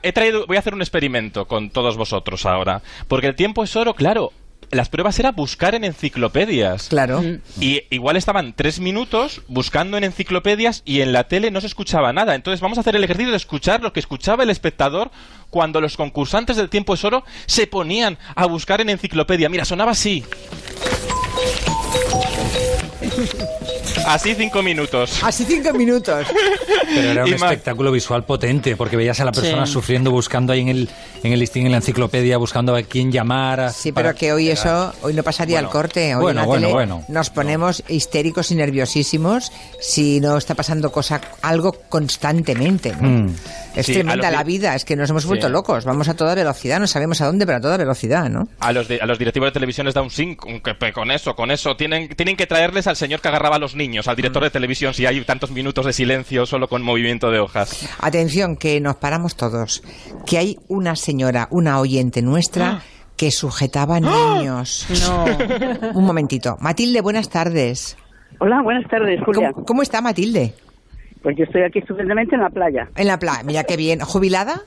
he 0.04 0.12
traído, 0.12 0.46
voy 0.48 0.58
a 0.58 0.60
hacer 0.60 0.74
un 0.74 0.82
experimento 0.82 1.48
con 1.48 1.70
todos 1.70 1.98
vosotros 1.98 2.46
ahora, 2.46 2.82
porque 3.08 3.28
el 3.28 3.36
tiempo 3.36 3.64
es 3.64 3.76
oro, 3.76 3.94
claro. 3.94 4.32
Las 4.72 4.88
pruebas 4.88 5.18
era 5.18 5.32
buscar 5.32 5.74
en 5.74 5.84
enciclopedias. 5.84 6.90
Claro. 6.90 7.24
Y 7.60 7.82
igual 7.90 8.18
estaban 8.18 8.54
tres 8.54 8.80
minutos 8.80 9.42
buscando 9.48 9.98
en 9.98 10.04
enciclopedias 10.04 10.84
y 10.86 11.02
en 11.02 11.12
la 11.12 11.24
tele 11.24 11.50
no 11.50 11.60
se 11.60 11.66
escuchaba 11.66 12.14
nada. 12.14 12.36
Entonces 12.36 12.62
vamos 12.62 12.78
a 12.78 12.82
hacer 12.82 12.96
el 12.96 13.04
ejercicio 13.04 13.32
de 13.32 13.38
escuchar 13.38 13.82
lo 13.82 13.94
que 13.94 14.00
escuchaba 14.00 14.44
el 14.44 14.52
espectador 14.52 15.10
cuando 15.50 15.82
los 15.82 15.98
concursantes 15.98 16.56
del 16.56 16.70
tiempo 16.70 16.94
es 16.94 17.04
oro 17.04 17.24
se 17.48 17.66
ponían 17.66 18.20
a 18.36 18.46
buscar 18.46 18.80
en 18.80 18.90
enciclopedia. 18.90 19.50
Mira, 19.50 19.66
sonaba 19.66 19.94
así. 19.94 20.24
Así 24.08 24.34
cinco 24.36 24.64
minutos. 24.64 25.20
Así 25.24 25.46
cinco 25.46 25.72
minutos. 25.74 26.26
Pero 26.94 27.10
era 27.12 27.24
un 27.24 27.30
Y 27.30 27.34
espectáculo 27.34 27.92
visual 27.92 28.24
potente, 28.26 28.76
porque 28.76 28.98
veías 28.98 29.20
a 29.20 29.26
la 29.26 29.32
persona 29.32 29.66
Sí. 29.66 29.74
sufriendo, 29.74 30.10
buscando 30.12 30.52
ahí 30.54 30.62
en 30.62 30.70
el, 30.70 30.90
en 31.24 31.34
el 31.34 31.40
listín, 31.40 31.66
en 31.66 31.72
la 31.72 31.78
enciclopedia, 31.78 32.38
buscando 32.38 32.76
a 32.76 32.82
quién 32.82 33.12
llamar. 33.12 33.60
a- 33.60 33.70
Sí, 33.72 33.92
para- 33.92 34.10
pero 34.10 34.18
que 34.20 34.34
hoy 34.34 34.50
eso, 34.50 34.94
hoy 35.04 35.14
no 35.14 35.22
pasaría 35.24 35.58
Bueno, 35.58 35.68
al 35.68 35.72
corte. 35.72 36.16
Hoy 36.16 36.22
bueno, 36.22 36.30
en 36.42 36.44
la 36.44 36.48
bueno, 36.48 36.62
tele 36.68 36.74
bueno. 36.74 37.04
nos 37.08 37.30
ponemos 37.30 37.84
histéricos 37.88 38.50
y 38.52 38.56
nerviosísimos 38.56 39.52
si 39.80 40.20
no 40.20 40.38
está 40.38 40.56
pasando 40.56 40.92
cosa, 40.92 41.22
algo 41.42 41.74
constantemente. 41.90 42.94
¿no? 43.00 43.08
Mm. 43.08 43.36
Es 43.76 43.86
Sí, 43.86 43.92
a 43.92 43.96
tremenda 43.96 44.30
los 44.30 44.38
la 44.40 44.44
vida, 44.44 44.76
es 44.76 44.84
que 44.84 44.96
nos 44.96 45.10
hemos 45.12 45.26
vuelto 45.26 45.48
Sí. 45.48 45.54
locos. 45.54 45.86
Vamos 45.86 46.10
a 46.10 46.16
toda 46.16 46.34
velocidad, 46.36 46.80
no 46.80 46.88
sabemos 46.88 47.22
a 47.22 47.28
dónde, 47.28 47.46
pero 47.46 47.60
a 47.60 47.62
toda 47.62 47.78
velocidad, 47.78 48.28
¿no? 48.30 48.48
A 48.60 48.72
los, 48.74 48.88
de- 48.88 49.00
a 49.00 49.06
los 49.06 49.20
directivos 49.20 49.48
de 49.50 49.52
televisión 49.54 49.86
les 49.86 49.94
da 49.94 50.02
un 50.02 50.10
que- 50.10 50.74
pe- 50.76 50.92
con 50.92 51.12
eso, 51.12 51.36
con 51.36 51.52
eso. 51.52 51.76
Tienen, 51.76 52.10
tienen 52.10 52.36
que 52.36 52.48
traerles 52.48 52.88
al 52.88 52.96
señor 52.96 53.22
que 53.22 53.28
agarraba 53.28 53.58
a 53.58 53.60
los 53.60 53.76
niños, 53.76 53.89
al 54.08 54.16
director 54.16 54.44
de 54.44 54.50
televisión, 54.50 54.94
si 54.94 55.06
hay 55.06 55.20
tantos 55.22 55.52
minutos 55.52 55.86
de 55.86 55.94
silencio 55.94 56.46
solo 56.46 56.68
con 56.68 56.84
movimiento 56.84 57.32
de 57.32 57.40
hojas. 57.40 57.90
Atención, 58.00 58.56
que 58.56 58.80
nos 58.80 58.96
paramos 58.96 59.36
todos. 59.36 59.84
Que 60.26 60.38
hay 60.38 60.58
una 60.68 60.96
señora, 60.96 61.48
una 61.52 61.80
oyente 61.80 62.22
nuestra, 62.22 62.82
que 63.18 63.32
sujetaba 63.32 64.00
niños. 64.00 64.88
No. 65.02 65.26
Un 65.94 66.06
momentito. 66.06 66.58
Matilde, 66.62 67.02
buenas 67.02 67.30
tardes. 67.30 67.98
Hola, 68.40 68.62
buenas 68.62 68.90
tardes, 68.90 69.20
Julia. 69.26 69.52
¿Cómo, 69.52 69.66
cómo 69.66 69.82
está 69.82 70.02
Matilde? 70.02 70.54
Pues 71.22 71.36
yo 71.38 71.44
estoy 71.44 71.64
aquí 71.64 71.80
estupendamente 71.80 72.36
en 72.36 72.42
la 72.42 72.50
playa. 72.50 72.90
En 72.96 73.08
la 73.08 73.20
playa. 73.20 73.44
Mira 73.44 73.64
qué 73.66 73.76
bien. 73.76 74.00
¿Jubilada? 74.00 74.62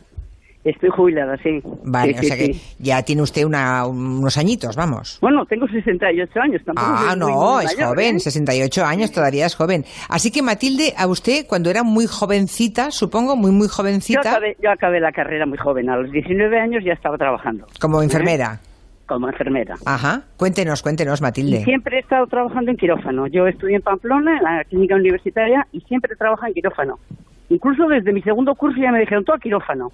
Estoy 0.64 0.90
jubilada, 0.90 1.36
sí. 1.42 1.60
Vale, 1.84 2.12
Sí, 2.12 2.18
o 2.18 2.22
sí, 2.22 2.26
sea 2.28 2.36
que 2.36 2.54
sí. 2.54 2.76
ya 2.78 3.02
tiene 3.02 3.22
usted 3.22 3.44
una, 3.44 3.84
unos 3.84 4.38
añitos, 4.38 4.76
vamos. 4.76 5.18
Bueno, 5.20 5.44
tengo 5.46 5.66
68 5.66 6.40
años, 6.40 6.62
tampoco 6.64 6.86
Ah, 6.88 7.16
no, 7.16 7.60
es 7.60 7.74
mayor, 7.76 7.88
joven, 7.96 8.16
¿eh? 8.16 8.20
68 8.20 8.84
años, 8.84 9.10
todavía 9.10 9.46
es 9.46 9.56
joven. 9.56 9.84
Así 10.08 10.30
que 10.30 10.40
Matilde, 10.40 10.94
a 10.96 11.08
usted, 11.08 11.46
cuando 11.48 11.68
era 11.68 11.82
muy 11.82 12.06
jovencita, 12.06 12.92
supongo, 12.92 13.34
muy, 13.34 13.50
muy 13.50 13.66
Yo 13.66 13.72
jovencita, 13.72 14.20
acabé, 14.20 14.56
yo 14.62 14.70
acabé 14.70 15.00
la 15.00 15.10
carrera 15.10 15.46
muy 15.46 15.58
joven, 15.58 15.90
a 15.90 15.96
los 15.96 16.12
19 16.12 16.60
años 16.60 16.84
ya 16.84 16.92
estaba 16.92 17.18
trabajando 17.18 17.66
como 17.80 18.00
enfermera. 18.00 18.60
como 19.06 19.28
enfermera. 19.28 19.74
Ajá, 19.84 20.22
cuéntenos, 20.36 20.80
cuéntenos, 20.80 21.18
Y 21.18 21.22
Matilde. 21.24 21.64
siempre 21.64 21.96
he 21.96 22.00
estado 22.00 22.24
trabajando 22.28 22.70
en 22.70 22.76
quirófano. 22.76 23.26
Yo 23.26 23.48
estudié 23.48 23.76
en 23.76 23.82
Pamplona, 23.82 24.38
en 24.38 24.44
la 24.44 24.64
clínica 24.64 24.94
universitaria, 24.94 25.66
y 25.72 25.80
siempre 25.80 26.14
trabajo 26.14 26.46
en 26.46 26.54
quirófano. 26.54 27.00
Incluso 27.48 27.88
desde 27.88 28.12
mi 28.12 28.22
segundo 28.22 28.54
curso 28.54 28.80
ya 28.80 28.92
me 28.92 29.00
dijeron 29.00 29.24
todo 29.24 29.34
a 29.36 29.40
quirófano. 29.40 29.90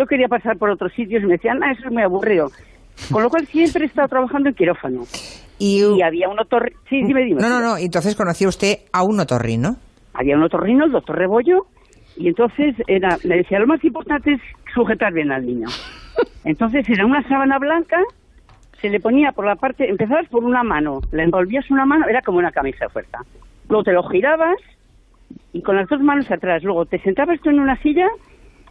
Yo 0.00 0.06
quería 0.06 0.28
pasar 0.28 0.56
por 0.56 0.70
otros 0.70 0.94
sitios 0.94 1.22
y 1.22 1.26
me 1.26 1.32
decían, 1.34 1.62
ah, 1.62 1.72
eso 1.72 1.82
es 1.84 1.92
muy 1.92 2.02
aburrido. 2.02 2.50
Con 3.12 3.22
lo 3.22 3.28
cual 3.28 3.46
siempre 3.46 3.84
he 3.84 3.86
estado 3.86 4.08
trabajando 4.08 4.48
en 4.48 4.54
quirófano. 4.54 5.02
Y, 5.58 5.84
Y 5.84 6.00
había 6.00 6.26
un 6.30 6.40
otorrino... 6.40 6.80
Sí, 6.88 7.02
dime, 7.02 7.22
dime. 7.22 7.42
no, 7.42 7.50
no, 7.50 7.60
no, 7.60 7.76
entonces 7.76 8.16
conoció 8.16 8.48
usted 8.48 8.78
a 8.94 9.02
un 9.02 9.20
otorrino. 9.20 9.76
Había 10.14 10.36
un 10.36 10.42
otorrino, 10.42 10.86
el 10.86 10.92
doctor 10.92 11.18
Rebollo, 11.18 11.66
y 12.16 12.28
entonces 12.28 12.76
era, 12.86 13.18
me 13.24 13.36
decía, 13.36 13.58
lo 13.58 13.66
más 13.66 13.84
importante 13.84 14.32
es 14.32 14.40
sujetar 14.72 15.12
bien 15.12 15.32
al 15.32 15.44
niño. 15.44 15.68
Entonces 16.44 16.88
era 16.88 17.04
una 17.04 17.22
sábana 17.28 17.58
blanca, 17.58 17.98
se 18.80 18.88
le 18.88 19.00
ponía 19.00 19.32
por 19.32 19.44
la 19.44 19.56
parte, 19.56 19.86
empezabas 19.86 20.26
por 20.28 20.44
una 20.44 20.62
mano, 20.62 21.00
le 21.12 21.24
envolvías 21.24 21.70
una 21.70 21.84
mano, 21.84 22.08
era 22.08 22.22
como 22.22 22.38
una 22.38 22.52
camisa 22.52 22.86
de 22.86 22.88
fuerza. 22.88 23.18
Luego 23.68 23.84
te 23.84 23.92
lo 23.92 24.02
girabas 24.04 24.56
y 25.52 25.60
con 25.60 25.76
las 25.76 25.88
dos 25.90 26.00
manos 26.00 26.30
atrás. 26.30 26.62
Luego 26.62 26.86
te 26.86 26.98
sentabas 27.00 27.38
tú 27.42 27.50
en 27.50 27.60
una 27.60 27.76
silla 27.82 28.08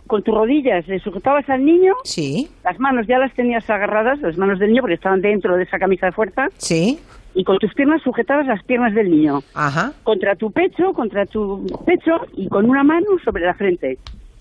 con 0.10 0.24
tus 0.24 0.34
rodillas 0.34 0.88
le 0.88 1.00
sujetabas 1.00 1.48
al 1.50 1.63
niño. 1.63 1.94
Sí. 2.04 2.50
Las 2.63 2.80
manos 2.80 3.06
ya 3.06 3.20
las 3.20 3.32
tenías 3.36 3.70
agarradas, 3.70 4.20
las 4.22 4.38
manos 4.38 4.58
del 4.58 4.70
niño, 4.70 4.82
porque 4.82 4.96
estaban 4.96 5.22
dentro 5.22 5.56
de 5.56 5.63
esa 5.63 5.78
camisa 5.78 6.08
de 6.08 6.12
fuerza. 6.12 6.48
Sí. 6.58 7.00
Y 7.36 7.44
con 7.44 7.60
tus 7.60 7.72
piernas 7.75 8.01
sujetabas 8.01 8.48
las 8.48 8.63
piernas 8.63 8.96
del 8.96 9.12
niño. 9.12 9.44
Ajá. 9.54 9.94
Contra 10.04 10.36
tu 10.36 10.51
pecho, 10.51 10.94
contra 10.94 11.28
tu 11.28 11.63
pecho 11.86 12.25
y 12.34 12.50
con 12.50 12.68
una 12.68 12.84
mano 12.84 13.06
sobre 13.24 13.46
la 13.46 13.54
frente. 13.54 14.00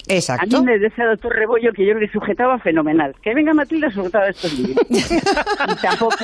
Exacto. 0.08 0.56
A 0.56 0.60
mí 0.60 0.66
me 0.66 0.78
decía 0.78 1.04
el 1.04 1.10
doctor 1.10 1.32
Rebollo 1.34 1.72
que 1.72 1.86
yo 1.86 1.94
le 1.94 2.10
sujetaba 2.10 2.58
fenomenal. 2.58 3.14
Que 3.22 3.34
venga 3.34 3.52
Matilda 3.54 3.90
sujetaba 3.90 4.24
a 4.24 4.30
estos 4.30 4.58
niños. 4.58 4.76
y 4.90 5.74
tampoco... 5.82 6.14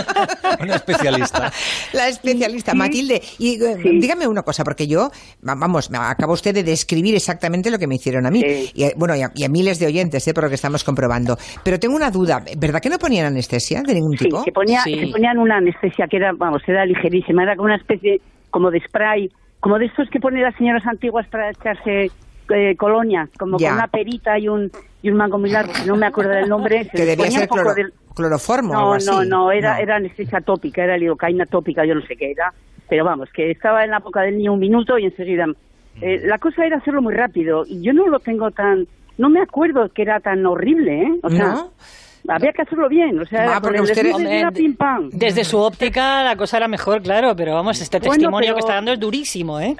Una 0.60 0.76
especialista. 0.76 1.52
La 1.92 2.08
especialista, 2.08 2.74
Matilde. 2.74 3.20
Y 3.38 3.62
eh, 3.62 3.76
dígame 4.00 4.26
una 4.26 4.42
cosa, 4.42 4.64
porque 4.64 4.86
yo, 4.86 5.10
va- 5.46 5.54
vamos, 5.54 5.90
me 5.90 5.98
acaba 5.98 6.32
usted 6.32 6.54
de 6.54 6.62
describir 6.62 7.14
exactamente 7.14 7.70
lo 7.70 7.78
que 7.78 7.86
me 7.86 7.96
hicieron 7.96 8.26
a 8.26 8.30
mí. 8.30 8.42
Y, 8.74 8.84
eh, 8.84 8.94
bueno, 8.96 9.14
y 9.16 9.22
a, 9.22 9.30
y 9.34 9.44
a 9.44 9.48
miles 9.48 9.78
de 9.78 9.86
oyentes, 9.86 10.26
¿eh? 10.28 10.34
por 10.34 10.44
lo 10.44 10.48
que 10.48 10.54
estamos 10.56 10.84
comprobando. 10.84 11.36
Pero 11.62 11.78
tengo 11.78 11.94
una 11.96 12.10
duda, 12.10 12.42
¿verdad 12.56 12.80
que 12.80 12.88
no 12.88 12.98
ponían 12.98 13.26
anestesia 13.26 13.82
de 13.82 13.94
ningún 13.94 14.16
Sí, 14.16 14.24
tipo? 14.24 14.42
que, 14.44 14.52
ponía, 14.52 14.80
que 14.84 15.08
ponían 15.12 15.38
una 15.38 15.56
anestesia 15.56 16.06
que 16.08 16.16
era, 16.16 16.32
vamos, 16.32 16.62
era 16.66 16.84
ligerísima, 16.86 17.42
era 17.42 17.56
como 17.56 17.66
una 17.66 17.76
especie 17.76 18.20
como 18.50 18.70
de 18.70 18.80
spray, 18.80 19.30
como 19.60 19.78
de 19.78 19.86
estos 19.86 20.08
que 20.10 20.20
ponen 20.20 20.42
las 20.42 20.54
señoras 20.56 20.86
antiguas 20.86 21.26
para 21.28 21.50
echarse 21.50 22.10
eh, 22.50 22.76
colonia, 22.76 23.28
como 23.38 23.58
Ya. 23.58 23.68
con 23.70 23.78
una 23.78 23.88
perita 23.88 24.38
y 24.38 24.48
un 24.48 24.70
y 25.02 25.10
un 25.10 25.16
mango 25.18 25.38
muy 25.38 25.50
largo, 25.50 25.72
no 25.86 25.96
me 25.96 26.06
acuerdo 26.06 26.30
del 26.32 26.48
nombre. 26.48 26.84
se 26.84 26.90
Que 26.96 27.04
debía 27.04 27.30
ser 27.30 27.42
un 27.42 27.48
poco 27.48 27.60
cloro- 27.60 27.74
del- 27.74 27.92
cloroformo 28.14 28.70
o 28.70 28.72
No, 28.72 28.78
algo 28.80 28.94
así. 28.94 29.06
no, 29.10 29.24
no, 29.24 29.52
era, 29.52 29.74
No. 29.74 29.80
era 29.82 29.96
anestesia 29.96 30.40
tópica, 30.40 30.82
era 30.84 30.96
lidocaína 30.96 31.46
tópica, 31.46 31.84
yo 31.84 31.94
no 31.94 32.00
sé 32.06 32.16
qué 32.16 32.30
era, 32.30 32.52
pero 32.88 33.04
vamos, 33.04 33.28
que 33.34 33.50
estaba 33.50 33.84
en 33.84 33.90
la 33.90 33.98
boca 33.98 34.22
del 34.22 34.38
niño 34.38 34.52
un 34.54 34.60
minuto 34.60 34.96
y 34.98 35.04
enseguida... 35.04 35.46
eh, 36.00 36.20
la 36.24 36.38
cosa 36.38 36.64
era 36.64 36.78
hacerlo 36.78 37.02
muy 37.02 37.14
rápido 37.14 37.64
y 37.66 37.82
yo 37.82 37.92
no 37.92 38.06
lo 38.08 38.18
tengo 38.20 38.50
tan... 38.50 38.86
No 39.18 39.28
me 39.30 39.40
acuerdo 39.40 39.88
que 39.90 40.02
era 40.02 40.18
tan 40.20 40.44
horrible, 40.46 41.02
¿eh? 41.02 41.12
O 41.22 41.30
sea, 41.30 41.48
¿No? 41.48 41.70
había 42.28 42.52
que 42.52 42.62
hacerlo 42.62 42.88
bien, 42.88 43.18
o 43.20 43.24
sea, 43.26 43.56
Ah, 43.56 43.60
con 43.60 43.74
el 43.74 43.82
usted- 43.82 44.02
desliz 44.02 44.26
era 44.26 44.48
Hombre, 44.48 44.62
pim 44.62 44.74
pam. 44.76 45.10
Desde 45.12 45.44
su 45.44 45.58
óptica 45.58 46.24
la 46.24 46.36
cosa 46.36 46.56
era 46.56 46.66
mejor, 46.68 47.00
claro, 47.02 47.36
pero 47.36 47.54
vamos, 47.54 47.80
este 47.80 47.98
Bueno, 47.98 48.12
testimonio 48.14 48.46
pero- 48.48 48.54
que 48.56 48.60
está 48.60 48.74
dando 48.74 48.92
es 48.92 48.98
durísimo, 49.00 49.60
¿eh? 49.60 49.76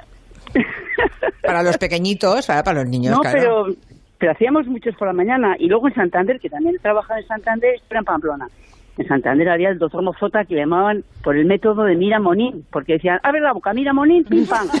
Para 1.41 1.63
los 1.63 1.77
pequeñitos, 1.77 2.47
para, 2.47 2.63
para 2.63 2.81
los 2.81 2.89
niños, 2.89 3.15
no, 3.15 3.21
claro. 3.21 3.37
pero, 3.37 3.65
pero 4.17 4.31
hacíamos 4.31 4.65
muchos 4.67 4.95
por 4.95 5.07
la 5.07 5.13
mañana. 5.13 5.55
Y 5.59 5.67
luego 5.67 5.87
en 5.87 5.95
Santander, 5.95 6.39
que 6.39 6.49
también 6.49 6.75
trabajaba 6.81 7.19
en 7.19 7.27
Santander, 7.27 7.75
era 7.89 7.99
en 7.99 8.05
Pamplona. 8.05 8.47
En 8.97 9.07
Santander 9.09 9.49
había 9.49 9.69
el 9.69 9.77
doctor 9.77 10.01
Mozota 10.03 10.45
que 10.45 10.55
llamaban 10.55 11.03
por 11.21 11.35
el 11.35 11.45
método 11.45 11.83
de 11.83 11.95
Mira 11.95 12.19
Monín, 12.19 12.65
porque 12.71 12.93
decían, 12.93 13.19
abre 13.23 13.41
la 13.41 13.51
boca, 13.51 13.73
mira 13.73 13.91
Monín, 13.91 14.23
pim 14.23 14.45
pam. 14.47 14.67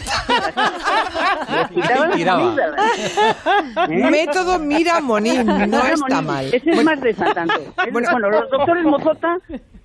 ¿Eh? 3.89 4.09
Método 4.11 4.59
Mira 4.59 5.01
Monín, 5.01 5.45
no 5.45 5.55
Mira 5.57 5.93
está 5.93 6.21
Monín. 6.21 6.25
mal. 6.27 6.45
Ese 6.53 6.69
es 6.71 6.83
más 6.83 7.01
de 7.01 7.13
Santander. 7.13 7.57
Bueno. 7.91 8.09
bueno, 8.11 8.29
los 8.29 8.49
doctores 8.49 8.83
Mozota, 8.85 9.37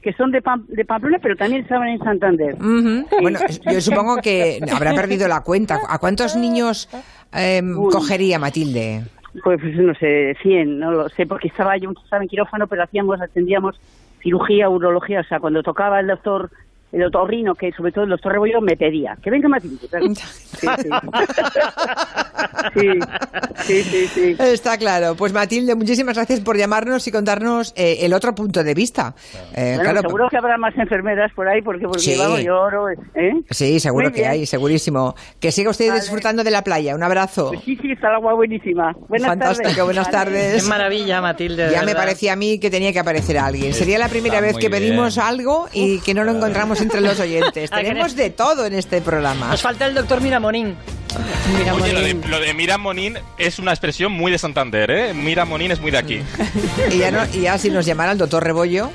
que 0.03 0.13
son 0.15 0.31
de, 0.33 0.43
Pam- 0.43 0.67
de 0.67 0.85
Pamplona, 0.85 1.19
pero 1.23 1.37
también 1.37 1.63
estaban 1.63 1.89
en 1.89 1.99
Santander. 1.99 2.55
Ujú. 2.55 3.07
Bueno, 3.21 3.39
yo 3.71 3.81
supongo 3.81 4.17
que 4.19 4.59
habrá 4.75 4.95
perdido 4.95 5.29
la 5.29 5.43
cuenta. 5.43 5.79
¿A 5.89 5.99
cuántos 5.99 6.35
niños 6.37 6.89
eh, 7.35 7.63
cogería 7.93 8.39
Matilde? 8.39 9.03
Pues, 9.45 9.61
pues, 9.61 9.77
no 9.77 9.95
sé, 9.95 10.35
100, 10.43 10.79
no 10.81 10.91
lo 10.91 11.09
sé, 11.11 11.25
porque 11.27 11.49
estaba 11.49 11.77
yo 11.77 11.91
estaba 12.03 12.23
en 12.23 12.29
quirófano, 12.29 12.67
pero 12.67 12.83
hacíamos, 12.83 13.21
atendíamos 13.21 13.81
cirugía, 14.23 14.69
urología, 14.69 15.21
o 15.21 15.25
sea, 15.25 15.41
cuando 15.41 15.63
tocaba 15.63 16.01
el 16.01 16.09
doctor, 16.09 16.51
el 16.93 17.01
doctor 17.01 17.29
Rino, 17.31 17.55
que 17.55 17.73
sobre 17.73 17.93
todo 17.93 18.05
el 18.05 18.11
doctor 18.11 18.33
Rebollo, 18.33 18.61
me 18.61 18.77
pedía, 18.77 19.17
que 19.23 19.31
venga 19.31 19.49
Matilde. 19.49 19.89
Sí, 20.61 20.67
sí. 20.79 20.91
sí, 22.75 23.83
sí, 23.83 23.83
sí, 23.85 24.07
sí. 24.09 24.37
Está 24.39 24.77
claro. 24.79 25.15
Pues 25.15 25.33
Matilde, 25.33 25.75
muchísimas 25.75 26.15
gracias 26.17 26.41
por 26.41 26.57
llamarnos 26.57 27.07
y 27.07 27.13
contarnos 27.13 27.73
eh, 27.77 27.99
el 28.03 28.13
otro 28.13 28.35
punto 28.35 28.63
de 28.63 28.75
vista. 28.75 29.15
Eh, 29.55 29.75
Bueno, 29.77 29.83
claro, 29.83 30.01
seguro 30.03 30.29
que 30.29 30.37
habrá 30.37 30.59
más 30.59 30.77
enfermeras 30.77 31.33
por 31.35 31.49
ahí, 31.49 31.63
porque, 31.63 31.85
porque 31.87 32.01
Sí. 32.01 32.17
vamos, 32.19 32.43
yo 32.43 32.61
oro, 32.61 32.89
¿eh? 32.91 33.33
Sí, 33.51 33.81
seguro 33.81 34.07
Muy 34.07 34.13
que 34.13 34.21
bien. 34.21 34.31
hay, 34.33 34.47
segurísimo. 34.47 35.15
Que 35.39 35.53
siga 35.53 35.71
usted 35.71 35.89
Vale. 35.89 36.01
disfrutando 36.01 36.45
de 36.45 36.51
la 36.51 36.63
playa. 36.63 36.95
Un 36.95 37.03
abrazo. 37.03 37.53
Sí, 37.65 37.77
sí, 37.81 37.93
está 37.93 38.09
el 38.09 38.15
agua 38.17 38.35
buenísima. 38.35 38.95
Buenas 39.09 39.29
Fantástico, 39.29 39.69
tardes. 39.71 39.85
buenas 39.85 40.11
tardes. 40.11 40.63
Qué 40.63 40.69
maravilla, 40.69 41.21
Matilde. 41.21 41.67
de 41.67 41.73
Ya 41.73 41.83
me 41.83 41.95
parecía 41.95 42.33
a 42.35 42.37
mí 42.37 42.59
que 42.59 42.71
tenía 42.71 42.93
que 42.93 42.99
aparecer 42.99 43.39
alguien. 43.39 43.73
Sería 43.73 43.99
la 43.99 44.09
primera 44.09 44.37
Está 44.37 44.47
vez 44.47 44.57
que 44.59 44.71
pedimos 44.71 45.15
bien. 45.17 45.27
algo 45.27 45.69
y 45.73 46.01
que 46.01 46.15
no 46.15 46.25
lo 46.25 46.33
encontramos 46.33 46.80
entre 46.81 47.01
los 47.01 47.19
oyentes. 47.21 47.71
Ah, 47.73 47.77
Tenemos 47.77 48.17
de 48.17 48.31
todo 48.31 48.67
en 48.67 48.75
este 48.75 49.01
programa. 49.01 49.49
Nos 49.49 49.63
falta 49.63 49.87
el 49.87 49.95
doctor 49.95 50.21
Miramonín. 50.21 50.77
Oye, 51.75 51.93
lo 51.93 52.01
de, 52.01 52.15
lo 52.15 52.41
de 52.41 52.55
Mira 52.55 52.79
Monín 52.79 53.19
es 53.39 53.59
una 53.59 53.73
expresión 53.73 54.13
muy 54.13 54.31
de 54.31 54.39
Santander, 54.39 54.91
¿eh? 54.91 55.15
Mira 55.15 55.45
Monín 55.45 55.71
es 55.73 55.81
muy 55.81 55.91
de 55.91 55.99
aquí. 55.99 56.23
Y 56.91 56.99
ya, 56.99 57.11
no, 57.11 57.25
y 57.33 57.43
ya 57.43 57.59
si 57.59 57.71
nos 57.71 57.85
llamara 57.87 58.13
el 58.13 58.19
doctor 58.19 58.45
Rebollo, 58.45 58.91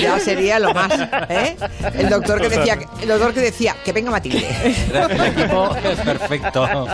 ya 0.00 0.18
sería 0.20 0.58
lo 0.58 0.72
más. 0.72 0.92
¿eh? 1.28 1.56
El 1.94 2.08
doctor 2.08 2.40
que 2.40 2.48
decía, 2.48 2.78
el 3.02 3.08
doctor 3.08 3.34
que 3.34 3.40
decía 3.40 3.76
que 3.84 3.92
venga 3.92 4.10
Matilde. 4.10 4.46
El 4.92 5.20
equipo 5.20 5.74
es 5.76 5.98
perfecto. 6.00 6.86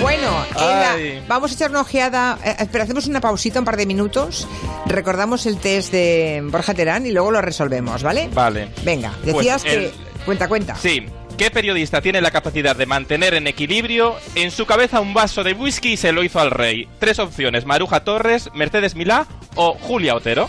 Bueno, 0.00 0.44
la- 0.56 0.96
vamos 1.26 1.50
a 1.50 1.54
echar 1.54 1.70
una 1.70 1.80
ojeada. 1.80 2.38
eh, 2.44 2.56
espera, 2.60 2.84
hacemos 2.84 3.06
una 3.06 3.20
pausita, 3.20 3.58
un 3.58 3.64
par 3.64 3.76
de 3.76 3.86
minutos. 3.86 4.46
Recordamos 4.86 5.44
el 5.46 5.58
test 5.58 5.92
de 5.92 6.40
Borja 6.44 6.74
Terán 6.74 7.06
y 7.06 7.10
luego 7.10 7.30
lo 7.30 7.40
resolvemos, 7.42 8.02
¿vale? 8.02 8.28
Vale. 8.32 8.68
Venga, 8.84 9.12
Pues 9.22 9.36
decías 9.36 9.64
el- 9.64 9.90
que. 9.90 9.92
Cuenta, 10.24 10.48
cuenta. 10.48 10.76
Sí. 10.76 11.04
¿Qué 11.36 11.50
periodista 11.52 12.00
tiene 12.00 12.20
la 12.20 12.32
capacidad 12.32 12.74
de 12.74 12.84
mantener 12.84 13.34
en 13.34 13.46
equilibrio 13.46 14.16
en 14.34 14.50
su 14.50 14.66
cabeza 14.66 15.00
un 15.00 15.14
vaso 15.14 15.44
de 15.44 15.52
whisky 15.52 15.92
y 15.92 15.96
se 15.96 16.10
lo 16.12 16.24
hizo 16.24 16.40
al 16.40 16.50
rey? 16.50 16.88
Tres 16.98 17.18
opciones: 17.20 17.64
Maruja 17.64 18.00
Torres, 18.02 18.50
Mercedes 18.54 18.94
Milá 18.96 19.26
o 19.54 19.74
Julia 19.74 20.16
Otero. 20.16 20.48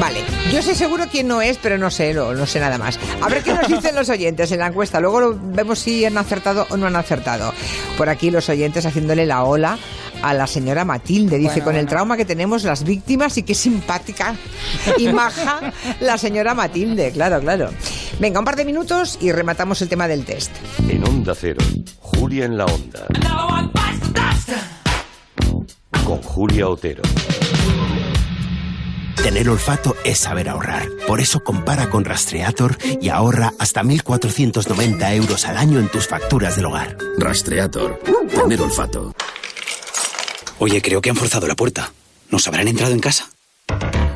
Vale, 0.00 0.20
yo 0.52 0.62
sé 0.62 0.74
seguro 0.76 1.04
quién 1.10 1.26
no 1.26 1.42
es, 1.42 1.58
pero 1.58 1.76
no 1.76 1.90
sé, 1.90 2.14
no, 2.14 2.32
no 2.32 2.46
sé 2.46 2.60
nada 2.60 2.78
más. 2.78 2.98
A 3.20 3.28
ver 3.28 3.42
qué 3.42 3.52
nos 3.52 3.66
dicen 3.66 3.94
los 3.96 4.08
oyentes 4.08 4.52
en 4.52 4.60
la 4.60 4.68
encuesta. 4.68 5.00
Luego 5.00 5.20
lo- 5.20 5.38
vemos 5.40 5.80
si 5.80 6.04
han 6.04 6.16
acertado 6.16 6.66
o 6.70 6.76
no 6.76 6.86
han 6.86 6.94
acertado. 6.96 7.52
Por 7.96 8.08
aquí 8.08 8.30
los 8.30 8.48
oyentes 8.48 8.86
haciéndole 8.86 9.26
la 9.26 9.42
ola 9.42 9.76
a 10.22 10.34
la 10.34 10.46
señora 10.46 10.84
Matilde. 10.84 11.36
Dice, 11.38 11.54
Bueno, 11.54 11.64
con 11.64 11.76
el 11.76 11.86
trauma 11.86 12.16
que 12.16 12.24
tenemos 12.24 12.62
las 12.64 12.84
víctimas 12.84 13.36
y 13.38 13.42
qué 13.42 13.54
simpática 13.54 14.36
y 14.98 15.08
maja 15.12 15.72
la 16.00 16.16
señora 16.16 16.54
Matilde. 16.54 17.10
Claro, 17.10 17.40
claro. 17.40 17.70
Venga, 18.20 18.38
un 18.38 18.44
par 18.44 18.56
de 18.56 18.64
minutos 18.64 19.18
y 19.20 19.32
rematamos 19.32 19.82
el 19.82 19.88
tema 19.88 20.06
del 20.06 20.24
test. 20.24 20.50
En 20.88 21.02
Onda 21.08 21.34
Cero, 21.34 21.60
Julia 22.00 22.44
en 22.44 22.56
la 22.56 22.66
Onda. 22.66 23.06
Con 26.04 26.22
Julia 26.22 26.68
Otero. 26.68 27.02
Tener 29.22 29.50
olfato 29.50 29.96
es 30.04 30.18
saber 30.18 30.48
ahorrar. 30.48 30.88
Por 31.06 31.20
eso 31.20 31.42
compara 31.42 31.90
con 31.90 32.04
Rastreator 32.04 32.78
y 33.00 33.08
ahorra 33.08 33.52
hasta 33.58 33.82
1.490 33.82 35.14
euros 35.16 35.44
al 35.44 35.56
año 35.56 35.80
en 35.80 35.88
tus 35.88 36.06
facturas 36.06 36.56
del 36.56 36.66
hogar. 36.66 36.96
Rastreator. 37.18 38.00
Tener 38.34 38.62
olfato. 38.62 39.12
Oye, 40.58 40.80
creo 40.80 41.00
que 41.00 41.10
han 41.10 41.16
forzado 41.16 41.46
la 41.46 41.56
puerta. 41.56 41.92
¿Nos 42.30 42.46
habrán 42.46 42.68
entrado 42.68 42.92
en 42.92 43.00
casa? 43.00 43.28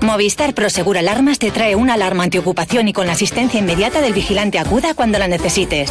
Movistar 0.03 0.55
Prosegur 0.55 0.99
Alarmas 0.99 1.39
te 1.39 1.51
trae 1.51 1.77
una 1.77 1.95
alarma 1.95 2.25
antiocupación 2.25 2.89
y 2.89 2.93
con 2.93 3.07
la 3.07 3.13
asistencia 3.13 3.61
inmediata 3.61 4.01
del 4.01 4.13
vigilante 4.13 4.59
acuda 4.59 4.95
cuando 4.95 5.19
la 5.19 5.29
necesites. 5.29 5.91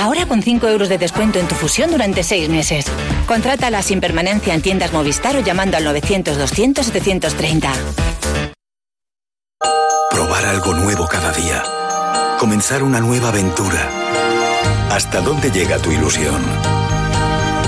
Ahora 0.00 0.26
con 0.26 0.42
5 0.42 0.68
euros 0.68 0.88
de 0.88 0.98
descuento 0.98 1.38
en 1.38 1.48
tu 1.48 1.54
fusión 1.54 1.90
durante 1.90 2.22
6 2.22 2.48
meses. 2.48 2.86
Contrátala 3.26 3.82
sin 3.82 4.00
permanencia 4.00 4.54
en 4.54 4.62
tiendas 4.62 4.92
Movistar 4.92 5.36
o 5.36 5.40
llamando 5.40 5.76
al 5.76 5.84
900-200-730. 5.84 8.09
Probar 10.30 10.46
algo 10.46 10.74
nuevo 10.74 11.08
cada 11.08 11.32
día. 11.32 11.64
Comenzar 12.38 12.84
una 12.84 13.00
nueva 13.00 13.30
aventura. 13.30 13.90
¿Hasta 14.88 15.20
dónde 15.20 15.50
llega 15.50 15.78
tu 15.78 15.90
ilusión? 15.90 16.40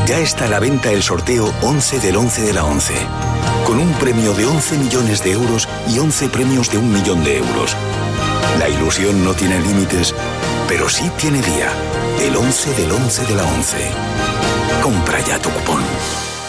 Ya 0.06 0.20
está 0.20 0.44
a 0.44 0.48
la 0.48 0.60
venta 0.60 0.92
el 0.92 1.02
sorteo 1.02 1.52
11 1.60 1.98
del 1.98 2.16
11 2.16 2.42
de 2.42 2.52
la 2.52 2.64
11. 2.64 2.94
Con 3.66 3.80
un 3.80 3.92
premio 3.94 4.32
de 4.34 4.46
11 4.46 4.78
millones 4.78 5.24
de 5.24 5.32
euros 5.32 5.68
y 5.88 5.98
11 5.98 6.28
premios 6.28 6.70
de 6.70 6.78
un 6.78 6.92
millón 6.92 7.24
de 7.24 7.38
euros. 7.38 7.74
La 8.60 8.68
ilusión 8.68 9.24
no 9.24 9.34
tiene 9.34 9.58
límites, 9.58 10.14
pero 10.68 10.88
sí 10.88 11.10
tiene 11.18 11.42
día. 11.42 11.68
El 12.20 12.36
11 12.36 12.74
del 12.74 12.92
11 12.92 13.24
de 13.24 13.34
la 13.34 13.42
11. 13.42 13.76
Compra 14.80 15.18
ya 15.18 15.40
tu 15.40 15.50
cupón. 15.50 15.82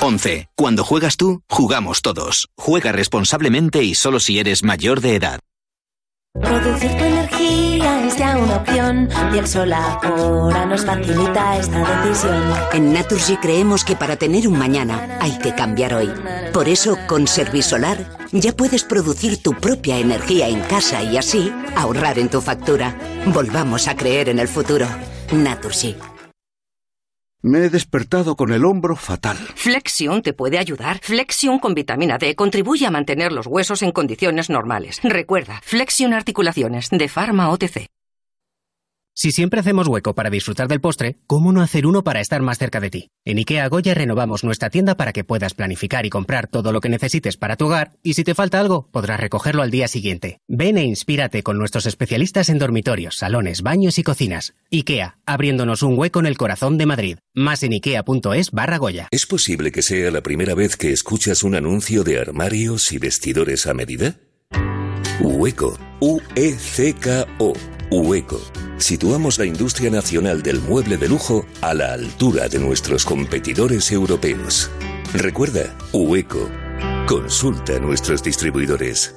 11. 0.01 0.50
Cuando 0.55 0.84
juegas 0.84 1.17
tú, 1.17 1.41
jugamos 1.50 2.03
todos. 2.03 2.50
Juega 2.55 2.91
responsablemente 2.91 3.82
y 3.82 3.96
solo 3.96 4.20
si 4.20 4.38
eres 4.38 4.62
mayor 4.62 5.01
de 5.01 5.15
edad. 5.15 5.39
Producir 6.42 6.98
tu 6.98 7.04
energía 7.04 8.08
es 8.08 8.18
ya 8.18 8.38
una 8.40 8.56
opción 8.56 9.08
y 9.32 9.38
el 9.38 9.46
solar 9.46 10.00
ahora 10.02 10.66
nos 10.66 10.84
facilita 10.84 11.58
esta 11.58 12.02
decisión. 12.02 12.42
En 12.74 12.92
Naturgy 12.92 13.38
creemos 13.38 13.86
que 13.86 13.96
para 13.96 14.16
tener 14.16 14.48
un 14.48 14.58
mañana 14.58 15.20
hay 15.22 15.38
que 15.38 15.54
cambiar 15.54 15.94
hoy. 15.94 16.12
Por 16.52 16.70
eso, 16.70 16.98
con 17.06 17.28
Servisolar 17.28 18.00
ya 18.32 18.52
puedes 18.52 18.84
producir 18.84 19.44
tu 19.44 19.54
propia 19.54 20.00
energía 20.00 20.48
en 20.48 20.62
casa 20.62 21.04
y 21.04 21.18
así 21.18 21.54
ahorrar 21.75 22.18
en 22.18 22.30
tu 22.30 22.42
factura. 22.42 22.98
Volvamos 23.28 23.88
a 23.88 23.96
creer 23.96 24.30
en 24.30 24.40
el 24.40 24.48
futuro. 24.48 24.88
Naturgy. 25.32 25.96
Me 27.45 27.65
he 27.65 27.69
despertado 27.69 28.38
con 28.38 28.53
el 28.53 28.63
hombro 28.63 28.95
fatal. 28.95 29.35
Flexion 29.55 30.21
te 30.21 30.31
puede 30.31 30.57
ayudar. 30.57 31.00
Flexion 31.01 31.59
con 31.59 31.73
vitamina 31.73 32.17
D 32.17 32.35
contribuye 32.35 32.85
a 32.85 32.91
mantener 32.91 33.33
los 33.33 33.47
huesos 33.47 33.81
en 33.81 33.91
condiciones 33.91 34.50
normales. 34.50 35.01
Recuerda, 35.03 35.59
Flexion 35.62 36.13
Articulaciones 36.13 36.89
de 36.89 37.09
Pharma 37.09 37.50
OTC. 37.50 37.88
Si 39.15 39.32
siempre 39.32 39.60
hacemos 39.60 39.88
hueco 39.88 40.15
para 40.15 40.32
disfrutar 40.32 40.67
del 40.67 40.82
postre, 40.82 41.17
¿cómo 41.27 41.51
no 41.51 41.62
hacer 41.62 41.86
uno 41.86 42.03
para 42.03 42.20
estar 42.20 42.41
más 42.41 42.58
cerca 42.58 42.79
de 42.79 42.89
ti? 42.89 43.10
En 43.25 43.38
IKEA 43.38 43.67
Goya 43.67 43.93
renovamos 43.93 44.43
nuestra 44.43 44.72
tienda 44.72 44.98
para 44.98 45.13
que 45.13 45.24
puedas 45.24 45.53
planificar 45.53 46.08
y 46.08 46.10
comprar 46.10 46.48
todo 46.48 46.72
lo 46.72 46.82
que 46.82 46.89
necesites 46.89 47.38
para 47.38 47.55
tu 47.55 47.67
hogar 47.67 47.91
y 48.01 48.15
si 48.15 48.24
te 48.24 48.34
falta 48.34 48.60
algo, 48.60 48.89
podrás 48.91 49.20
recogerlo 49.20 49.62
al 49.62 49.70
día 49.70 49.88
siguiente. 49.88 50.39
Ven 50.48 50.79
e 50.79 50.84
inspírate 50.84 51.43
con 51.43 51.60
nuestros 51.60 51.86
especialistas 51.86 52.50
en 52.50 52.58
dormitorios, 52.58 53.17
salones, 53.17 53.62
baños 53.62 54.00
y 54.00 54.03
cocinas. 54.03 54.55
IKEA, 54.72 55.20
abriéndonos 55.27 55.84
un 55.84 55.98
hueco 55.98 56.20
en 56.20 56.25
el 56.25 56.38
corazón 56.38 56.79
de 56.79 56.88
Madrid. 56.88 57.17
Más 57.36 57.62
en 57.62 57.74
ikea.es 57.74 58.50
barra 58.50 58.77
Goya. 58.77 59.10
¿Es 59.12 59.27
posible 59.27 59.72
que 59.72 59.84
sea 59.84 60.10
la 60.10 60.24
primera 60.24 60.55
vez 60.55 60.75
que 60.75 60.91
escuchas 60.91 61.43
un 61.43 61.53
anuncio 61.53 62.03
de 62.03 62.20
armarios 62.20 62.91
y 62.91 62.98
vestidores 62.98 63.67
a 63.67 63.75
medida? 63.75 64.15
Hueco. 65.22 65.77
U-E-C-K-O. 66.00 67.53
Hueco. 68.01 68.41
Situamos 68.77 69.38
la 69.38 69.45
industria 69.45 69.89
nacional 69.89 70.41
del 70.41 70.59
mueble 70.62 70.97
de 70.97 71.07
lujo 71.07 71.45
a 71.62 71.73
la 71.73 71.93
altura 71.93 72.47
de 72.47 72.59
nuestros 72.59 73.05
competidores 73.05 73.91
europeos. 73.91 74.69
Recuerda, 75.13 75.75
Hueco. 75.91 76.50
Consulta 77.07 77.75
a 77.75 77.79
nuestros 77.79 78.23
distribuidores. 78.23 79.15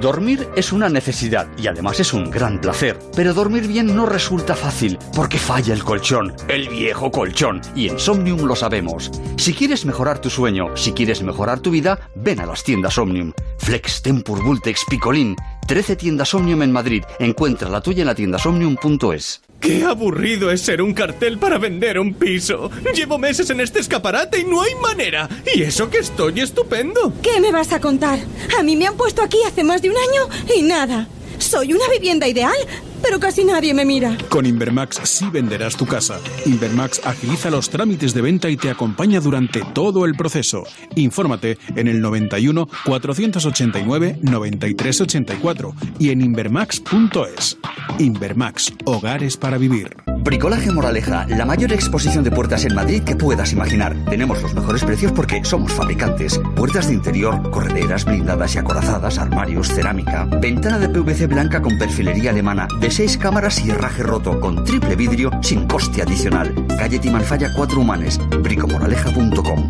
Dormir 0.00 0.48
es 0.56 0.72
una 0.72 0.88
necesidad 0.88 1.48
y 1.58 1.66
además 1.66 2.00
es 2.00 2.12
un 2.12 2.30
gran 2.30 2.60
placer. 2.60 2.98
Pero 3.14 3.34
dormir 3.34 3.66
bien 3.66 3.94
no 3.94 4.06
resulta 4.06 4.54
fácil 4.54 4.98
porque 5.14 5.38
falla 5.38 5.74
el 5.74 5.84
colchón, 5.84 6.34
el 6.48 6.68
viejo 6.68 7.10
colchón. 7.10 7.60
Y 7.74 7.88
en 7.88 7.98
Somnium 7.98 8.42
lo 8.42 8.56
sabemos. 8.56 9.10
Si 9.36 9.52
quieres 9.52 9.84
mejorar 9.84 10.18
tu 10.18 10.30
sueño, 10.30 10.76
si 10.76 10.92
quieres 10.92 11.22
mejorar 11.22 11.60
tu 11.60 11.70
vida, 11.70 12.10
ven 12.14 12.40
a 12.40 12.46
las 12.46 12.64
tiendas 12.64 12.96
Omnium. 12.96 13.32
Flex, 13.58 14.02
Tempur, 14.02 14.42
Vultex, 14.42 14.84
Picolín. 14.88 15.36
13 15.66 15.96
tiendas 15.96 16.34
Omnium 16.34 16.62
en 16.62 16.72
Madrid. 16.72 17.04
Encuentra 17.18 17.68
la 17.68 17.80
tuya 17.80 18.02
en 18.02 18.06
la 18.08 18.14
tienda 18.14 18.38
somnium.es. 18.38 19.42
Qué 19.60 19.84
aburrido 19.84 20.50
es 20.50 20.60
ser 20.60 20.82
un 20.82 20.92
cartel 20.92 21.38
para 21.38 21.56
vender 21.56 21.98
un 21.98 22.14
piso. 22.14 22.68
Llevo 22.92 23.16
meses 23.16 23.48
en 23.50 23.60
este 23.60 23.78
escaparate 23.78 24.40
y 24.40 24.44
no 24.44 24.60
hay 24.60 24.74
manera. 24.74 25.28
Y 25.54 25.62
eso 25.62 25.88
que 25.88 25.98
estoy 25.98 26.40
estupendo. 26.40 27.12
¿Qué 27.22 27.40
me 27.40 27.52
vas 27.52 27.72
a 27.72 27.80
contar? 27.80 28.18
A 28.58 28.62
mí 28.64 28.76
me 28.76 28.88
han 28.88 28.96
puesto 28.96 29.22
aquí 29.22 29.38
hace 29.46 29.62
más 29.62 29.80
de 29.80 29.90
un 29.90 29.96
año 29.96 30.28
y 30.56 30.62
nada. 30.62 31.06
Soy 31.38 31.72
una 31.72 31.88
vivienda 31.88 32.26
ideal, 32.26 32.56
pero 33.02 33.18
casi 33.20 33.44
nadie 33.44 33.74
me 33.74 33.84
mira. 33.84 34.16
Con 34.28 34.46
Invermax 34.46 35.00
sí 35.04 35.26
venderás 35.30 35.76
tu 35.76 35.86
casa. 35.86 36.20
Invermax 36.46 37.00
agiliza 37.04 37.50
los 37.50 37.70
trámites 37.70 38.14
de 38.14 38.22
venta 38.22 38.48
y 38.48 38.56
te 38.56 38.70
acompaña 38.70 39.20
durante 39.20 39.62
todo 39.72 40.04
el 40.04 40.14
proceso. 40.14 40.64
Infórmate 40.94 41.58
en 41.74 41.88
el 41.88 42.00
91 42.00 42.68
489 42.84 44.18
9384 44.22 45.74
y 45.98 46.10
en 46.10 46.20
invermax.es. 46.20 47.58
Invermax, 47.98 48.72
hogares 48.84 49.36
para 49.36 49.58
vivir. 49.58 49.96
Bricolaje 50.24 50.70
Moraleja, 50.70 51.26
la 51.26 51.44
mayor 51.44 51.72
exposición 51.72 52.22
de 52.22 52.30
puertas 52.30 52.64
en 52.64 52.76
Madrid 52.76 53.02
que 53.02 53.16
puedas 53.16 53.52
imaginar. 53.52 53.96
Tenemos 54.08 54.40
los 54.40 54.54
mejores 54.54 54.84
precios 54.84 55.10
porque 55.10 55.44
somos 55.44 55.72
fabricantes. 55.72 56.40
Puertas 56.54 56.86
de 56.86 56.94
interior, 56.94 57.50
correderas 57.50 58.04
blindadas 58.04 58.54
y 58.54 58.58
acorazadas, 58.58 59.18
armarios, 59.18 59.68
cerámica. 59.68 60.26
Ventana 60.40 60.78
de 60.78 60.88
PVC 60.88 61.26
blanca 61.26 61.60
con 61.60 61.76
perfilería 61.76 62.30
alemana, 62.30 62.68
de 62.80 62.90
seis 62.92 63.16
cámaras 63.16 63.64
y 63.64 63.70
herraje 63.70 64.02
roto, 64.02 64.38
con 64.38 64.64
triple 64.64 64.96
vidrio, 64.96 65.30
sin 65.42 65.66
coste 65.66 66.02
adicional. 66.02 66.54
Calle 66.78 66.98
Timanfaya 66.98 67.52
4 67.56 67.80
Humanes, 67.80 68.20
bricomoraleja.com. 68.42 69.68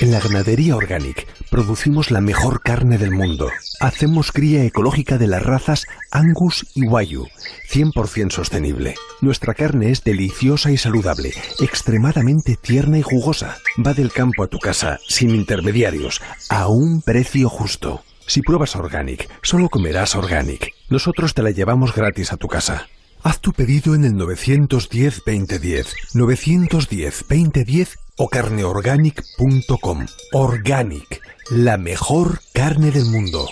En 0.00 0.10
la 0.12 0.20
ganadería 0.20 0.76
Organic 0.76 1.26
producimos 1.50 2.10
la 2.10 2.20
mejor 2.20 2.60
carne 2.60 2.98
del 2.98 3.12
mundo. 3.12 3.48
Hacemos 3.80 4.32
cría 4.32 4.64
ecológica 4.64 5.16
de 5.16 5.28
las 5.28 5.42
razas 5.42 5.86
Angus 6.10 6.66
y 6.74 6.86
Wayu, 6.86 7.26
100% 7.72 8.32
sostenible. 8.32 8.96
Nuestra 9.22 9.54
carne 9.54 9.90
es 9.90 10.04
deliciosa 10.04 10.72
y 10.72 10.76
saludable, 10.76 11.32
extremadamente 11.60 12.56
tierna 12.60 12.98
y 12.98 13.02
jugosa. 13.02 13.56
Va 13.84 13.94
del 13.94 14.12
campo 14.12 14.42
a 14.42 14.48
tu 14.48 14.58
casa, 14.58 14.98
sin 15.08 15.30
intermediarios, 15.30 16.20
a 16.50 16.68
un 16.68 17.00
precio 17.00 17.48
justo. 17.48 18.02
Si 18.26 18.42
pruebas 18.42 18.74
Organic, 18.76 19.28
solo 19.42 19.68
comerás 19.68 20.16
Organic. 20.16 20.72
Nosotros 20.88 21.34
te 21.34 21.42
la 21.42 21.50
llevamos 21.50 21.94
gratis 21.94 22.32
a 22.32 22.36
tu 22.36 22.48
casa. 22.48 22.88
Haz 23.22 23.40
tu 23.40 23.52
pedido 23.52 23.94
en 23.94 24.04
el 24.04 24.14
910-2010, 24.14 25.86
910-2010 26.14 27.96
o 28.16 28.28
carneorganic.com. 28.28 30.06
Organic, 30.32 31.22
la 31.50 31.78
mejor 31.78 32.40
carne 32.52 32.90
del 32.90 33.06
mundo. 33.06 33.48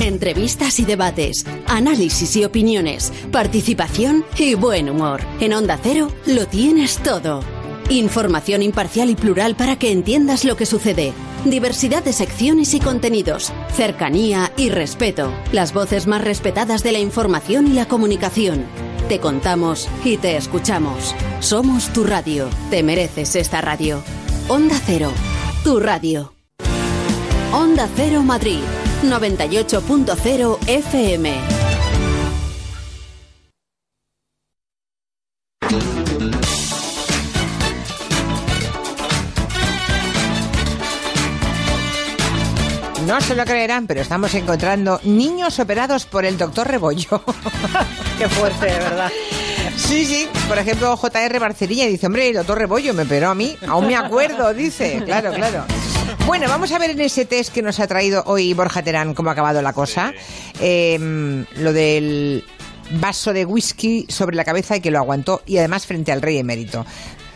Entrevistas 0.00 0.78
y 0.78 0.84
debates, 0.84 1.46
análisis 1.66 2.36
y 2.36 2.44
opiniones, 2.44 3.12
participación 3.32 4.24
y 4.36 4.54
buen 4.54 4.90
humor. 4.90 5.22
En 5.40 5.52
Onda 5.52 5.78
Cero 5.82 6.08
lo 6.26 6.46
tienes 6.46 6.98
todo. 6.98 7.42
Información 7.88 8.62
imparcial 8.62 9.10
y 9.10 9.14
plural 9.14 9.54
para 9.54 9.78
que 9.78 9.92
entiendas 9.92 10.44
lo 10.44 10.56
que 10.56 10.66
sucede. 10.66 11.12
Diversidad 11.46 12.02
de 12.02 12.12
secciones 12.12 12.74
y 12.74 12.80
contenidos. 12.80 13.52
Cercanía 13.72 14.52
y 14.56 14.68
respeto. 14.68 15.32
Las 15.52 15.72
voces 15.72 16.08
más 16.08 16.22
respetadas 16.22 16.82
de 16.82 16.90
la 16.90 16.98
información 16.98 17.68
y 17.68 17.72
la 17.72 17.86
comunicación. 17.86 18.64
Te 19.08 19.20
contamos 19.20 19.88
y 20.04 20.16
te 20.16 20.36
escuchamos. 20.36 21.14
Somos 21.38 21.92
tu 21.92 22.02
radio. 22.02 22.48
Te 22.70 22.82
mereces 22.82 23.36
esta 23.36 23.60
radio. 23.60 24.02
Onda 24.48 24.74
Cero. 24.84 25.12
Tu 25.62 25.78
radio. 25.78 26.32
Onda 27.52 27.88
Cero 27.94 28.24
Madrid. 28.24 28.60
98.0 29.04 30.58
FM. 30.66 31.55
Se 43.26 43.34
lo 43.34 43.44
creerán, 43.44 43.88
pero 43.88 44.02
estamos 44.02 44.32
encontrando 44.34 45.00
niños 45.02 45.58
operados 45.58 46.06
por 46.06 46.24
el 46.24 46.38
doctor 46.38 46.68
Rebollo. 46.68 47.24
Qué 48.18 48.28
fuerte, 48.28 48.66
de 48.66 48.78
verdad. 48.78 49.10
Sí, 49.76 50.04
sí. 50.04 50.28
Por 50.46 50.56
ejemplo, 50.58 50.96
JR 50.96 51.40
Barcerilla 51.40 51.86
dice, 51.86 52.06
hombre, 52.06 52.28
el 52.28 52.36
doctor 52.36 52.56
Rebollo 52.56 52.94
me 52.94 53.02
operó 53.02 53.30
a 53.30 53.34
mí. 53.34 53.56
Aún 53.66 53.88
me 53.88 53.96
acuerdo, 53.96 54.54
dice. 54.54 55.02
Claro, 55.04 55.32
claro. 55.32 55.64
Bueno, 56.24 56.46
vamos 56.48 56.70
a 56.70 56.78
ver 56.78 56.90
en 56.90 57.00
ese 57.00 57.24
test 57.24 57.52
que 57.52 57.62
nos 57.62 57.80
ha 57.80 57.88
traído 57.88 58.22
hoy 58.26 58.54
Borja 58.54 58.82
Terán 58.82 59.12
cómo 59.12 59.30
ha 59.30 59.32
acabado 59.32 59.60
la 59.60 59.72
cosa. 59.72 60.14
Eh, 60.60 61.44
lo 61.56 61.72
del 61.72 62.44
vaso 62.92 63.32
de 63.32 63.44
whisky 63.44 64.06
sobre 64.08 64.36
la 64.36 64.44
cabeza 64.44 64.76
y 64.76 64.80
que 64.80 64.92
lo 64.92 64.98
aguantó 64.98 65.42
y 65.46 65.58
además 65.58 65.84
frente 65.84 66.12
al 66.12 66.22
rey 66.22 66.38
emérito. 66.38 66.86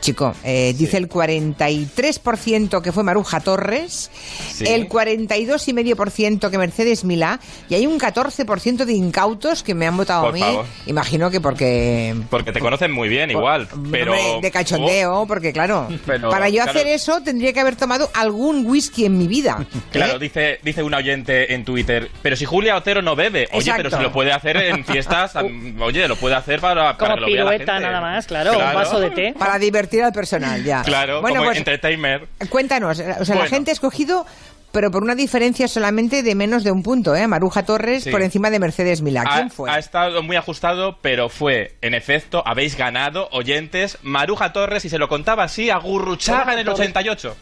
Chico, 0.00 0.34
eh, 0.44 0.74
dice 0.76 0.96
el 0.96 1.08
43% 1.08 2.82
que 2.82 2.92
fue 2.92 3.02
Maruja 3.02 3.40
Torres, 3.40 4.10
Sí. 4.54 4.64
el 4.66 4.88
42,5% 4.88 6.50
que 6.50 6.58
Mercedes 6.58 7.04
Milá 7.04 7.38
y 7.68 7.74
hay 7.74 7.86
un 7.86 7.98
14% 7.98 8.84
de 8.84 8.92
incautos 8.92 9.62
que 9.62 9.74
me 9.74 9.86
han 9.86 9.96
votado 9.96 10.22
Por 10.22 10.30
a 10.30 10.32
mí. 10.34 10.40
favor. 10.40 10.66
Imagino 10.86 11.30
que 11.30 11.40
porque 11.40 12.14
Porque 12.30 12.52
te 12.52 12.60
conocen 12.60 12.92
muy 12.92 13.08
bien, 13.08 13.30
igual. 13.30 13.68
Pero. 13.90 14.14
De 14.40 14.50
cachondeo, 14.50 15.26
porque 15.26 15.52
claro, 15.52 15.88
Pero, 16.06 16.30
para 16.30 16.48
yo 16.48 16.62
claro. 16.62 16.70
hacer 16.78 16.86
eso 16.88 17.20
tendría 17.22 17.52
que 17.52 17.60
haber 17.60 17.76
tomado 17.76 18.10
algún 18.14 18.66
whisky 18.66 19.04
en 19.04 19.18
mi 19.18 19.26
vida. 19.26 19.64
Claro, 19.90 20.16
¿eh? 20.16 20.18
dice, 20.20 20.60
dice 20.62 20.82
un 20.82 20.94
oyente 20.94 21.52
en 21.52 21.64
Twitter, 21.64 22.10
pero 22.22 22.36
si 22.36 22.44
Julia 22.44 22.76
Otero 22.76 23.02
no 23.02 23.16
bebe, 23.16 23.48
oye, 23.52 23.58
Exacto. 23.58 23.82
pero 23.84 23.96
si 23.96 24.02
lo 24.02 24.12
puede 24.12 24.32
hacer 24.32 24.56
en 24.56 24.84
fiestas, 24.84 25.32
oye, 25.80 26.06
lo 26.06 26.16
puede 26.16 26.36
hacer 26.36 26.60
para, 26.60 26.96
para 26.96 27.14
Como 27.14 27.14
que 27.14 27.20
lo 27.20 27.26
vea 27.26 27.44
la 27.44 27.50
pirueta 27.50 27.72
gente. 27.74 27.88
nada 27.88 28.00
más, 28.00 28.26
claro, 28.26 28.52
un 28.52 28.74
vaso 28.74 29.00
de 29.00 29.10
té. 29.10 29.34
Para 29.36 29.58
divertir 29.58 29.89
al 30.04 30.12
personal, 30.12 30.62
ya. 30.64 30.82
Claro, 30.82 31.20
bueno, 31.20 31.36
como 31.38 31.48
pues 31.48 31.58
entertainer. 31.58 32.28
cuéntanos, 32.48 32.98
o 32.98 33.02
sea, 33.02 33.34
la 33.34 33.42
Bueno. 33.42 33.44
gente 33.46 33.70
ha 33.70 33.74
escogido, 33.74 34.24
pero 34.72 34.90
por 34.92 35.02
una 35.02 35.14
diferencia 35.16 35.66
solamente 35.66 36.22
de 36.22 36.34
menos 36.36 36.62
de 36.62 36.70
un 36.70 36.82
punto, 36.84 37.16
¿eh? 37.16 37.26
Maruja 37.26 37.64
Torres 37.64 38.04
Sí. 38.04 38.10
por 38.10 38.22
encima 38.22 38.50
de 38.50 38.60
Mercedes 38.60 39.02
Milá. 39.02 39.22
Ha, 39.26 39.34
¿Quién 39.34 39.50
fue? 39.50 39.68
ha 39.70 39.78
estado 39.78 40.22
muy 40.22 40.36
ajustado, 40.36 40.98
pero 41.02 41.28
fue, 41.28 41.74
en 41.82 41.94
efecto, 41.94 42.42
habéis 42.46 42.76
ganado, 42.76 43.28
oyentes, 43.32 43.98
Maruja 44.02 44.52
Torres, 44.52 44.84
y 44.84 44.88
se 44.88 44.98
lo 44.98 45.08
contaba 45.08 45.42
así 45.44 45.70
a 45.70 45.78
Gurruchaga 45.78 46.52
en 46.52 46.60
el 46.60 46.68
88. 46.68 47.36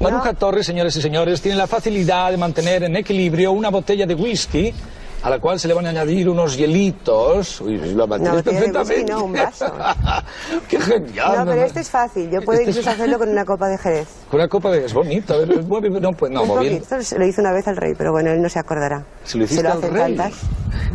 Maruja 0.00 0.34
Torres, 0.34 0.66
señores 0.66 0.94
y 0.96 1.00
señores, 1.02 1.40
tiene 1.40 1.56
la 1.56 1.66
facilidad 1.66 2.30
de 2.30 2.36
mantener 2.36 2.82
en 2.82 2.96
equilibrio 2.96 3.52
una 3.52 3.70
botella 3.70 4.04
de 4.04 4.14
whisky 4.14 4.74
a 5.26 5.30
la 5.30 5.40
cual 5.40 5.58
se 5.58 5.66
le 5.66 5.74
van 5.74 5.86
a 5.86 5.90
añadir 5.90 6.28
unos 6.28 6.56
hielitos. 6.56 7.60
Uy, 7.60 7.78
lo 7.78 8.06
mantienes 8.06 8.44
botella 8.44 8.60
de 8.60 8.72
perfectamente. 8.72 8.94
whisky, 9.12 9.12
no, 9.12 9.24
un 9.24 9.32
vaso. 9.32 9.72
¡Qué 10.68 10.80
genial! 10.80 11.32
No, 11.38 11.44
pero 11.46 11.62
este 11.64 11.80
es 11.80 11.90
fácil. 11.90 12.30
Yo 12.30 12.42
puedo 12.42 12.60
Este 12.60 12.70
es 12.70 12.76
incluso 12.76 12.90
hacerlo 12.94 13.18
con 13.18 13.28
una 13.30 13.44
copa 13.44 13.66
de 13.68 13.76
Jerez. 13.78 14.06
Con 14.30 14.38
una 14.40 14.48
copa 14.48 14.70
de... 14.70 14.84
Es 14.84 14.94
bonito. 14.94 15.34
a 15.34 15.38
ver, 15.38 15.64
mueve- 15.64 15.90
no, 16.00 16.12
pues 16.12 16.30
no, 16.30 16.44
muy 16.44 16.68
bien. 16.68 16.78
poquito. 16.80 17.02
Se 17.02 17.18
lo 17.18 17.26
hizo 17.26 17.40
una 17.40 17.52
vez 17.52 17.66
al 17.66 17.76
rey, 17.76 17.94
pero 17.98 18.12
bueno, 18.12 18.30
él 18.30 18.40
no 18.40 18.48
se 18.48 18.60
acordará. 18.60 19.04
Se 19.24 19.36
lo 19.36 19.44
hiciste 19.44 19.64
lo 19.64 19.72
al 19.72 19.82
rey. 19.82 20.16
tantas. 20.16 20.32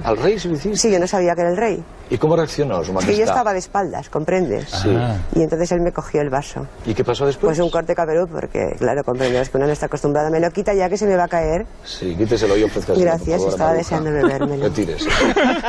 ¿Al 0.05 0.15
rey 0.17 0.39
se 0.39 0.47
lo 0.47 0.55
hiciste? 0.55 0.77
Sí, 0.77 0.91
yo 0.91 0.99
no 0.99 1.07
sabía 1.07 1.35
que 1.35 1.41
era 1.41 1.49
el 1.49 1.57
rey. 1.57 1.83
¿Y 2.11 2.17
cómo 2.19 2.35
reaccionó 2.35 2.75
su 2.83 2.91
Es 2.91 2.93
majestad? 2.93 3.11
que 3.13 3.17
yo 3.19 3.25
estaba 3.25 3.53
de 3.53 3.59
espaldas, 3.59 4.09
¿comprendes? 4.09 4.69
Sí. 4.69 4.89
Y 5.35 5.41
entonces 5.41 5.71
él 5.71 5.81
me 5.81 5.91
cogió 5.91 6.21
el 6.21 6.29
vaso. 6.29 6.67
¿Y 6.85 6.93
qué 6.93 7.03
pasó 7.03 7.25
después? 7.25 7.49
Pues 7.57 7.59
un 7.59 7.71
corte 7.71 7.95
caperú, 7.95 8.27
porque, 8.27 8.75
claro, 8.77 9.03
comprendes 9.03 9.49
que 9.49 9.57
uno 9.57 9.65
no 9.65 9.71
está 9.73 9.87
acostumbrado. 9.87 10.29
Me 10.29 10.39
lo 10.39 10.51
quita 10.51 10.73
ya 10.73 10.89
que 10.89 10.97
se 10.97 11.07
me 11.07 11.15
va 11.15 11.23
a 11.23 11.27
caer. 11.27 11.65
Sí, 11.85 12.13
quíteselo 12.15 12.55
y 12.57 12.63
ofrezca 12.63 12.93
Gracias, 12.93 13.41
estaba 13.41 13.73
deseando 13.73 14.11
bebérmelo. 14.11 14.65
Retírese. 14.65 15.09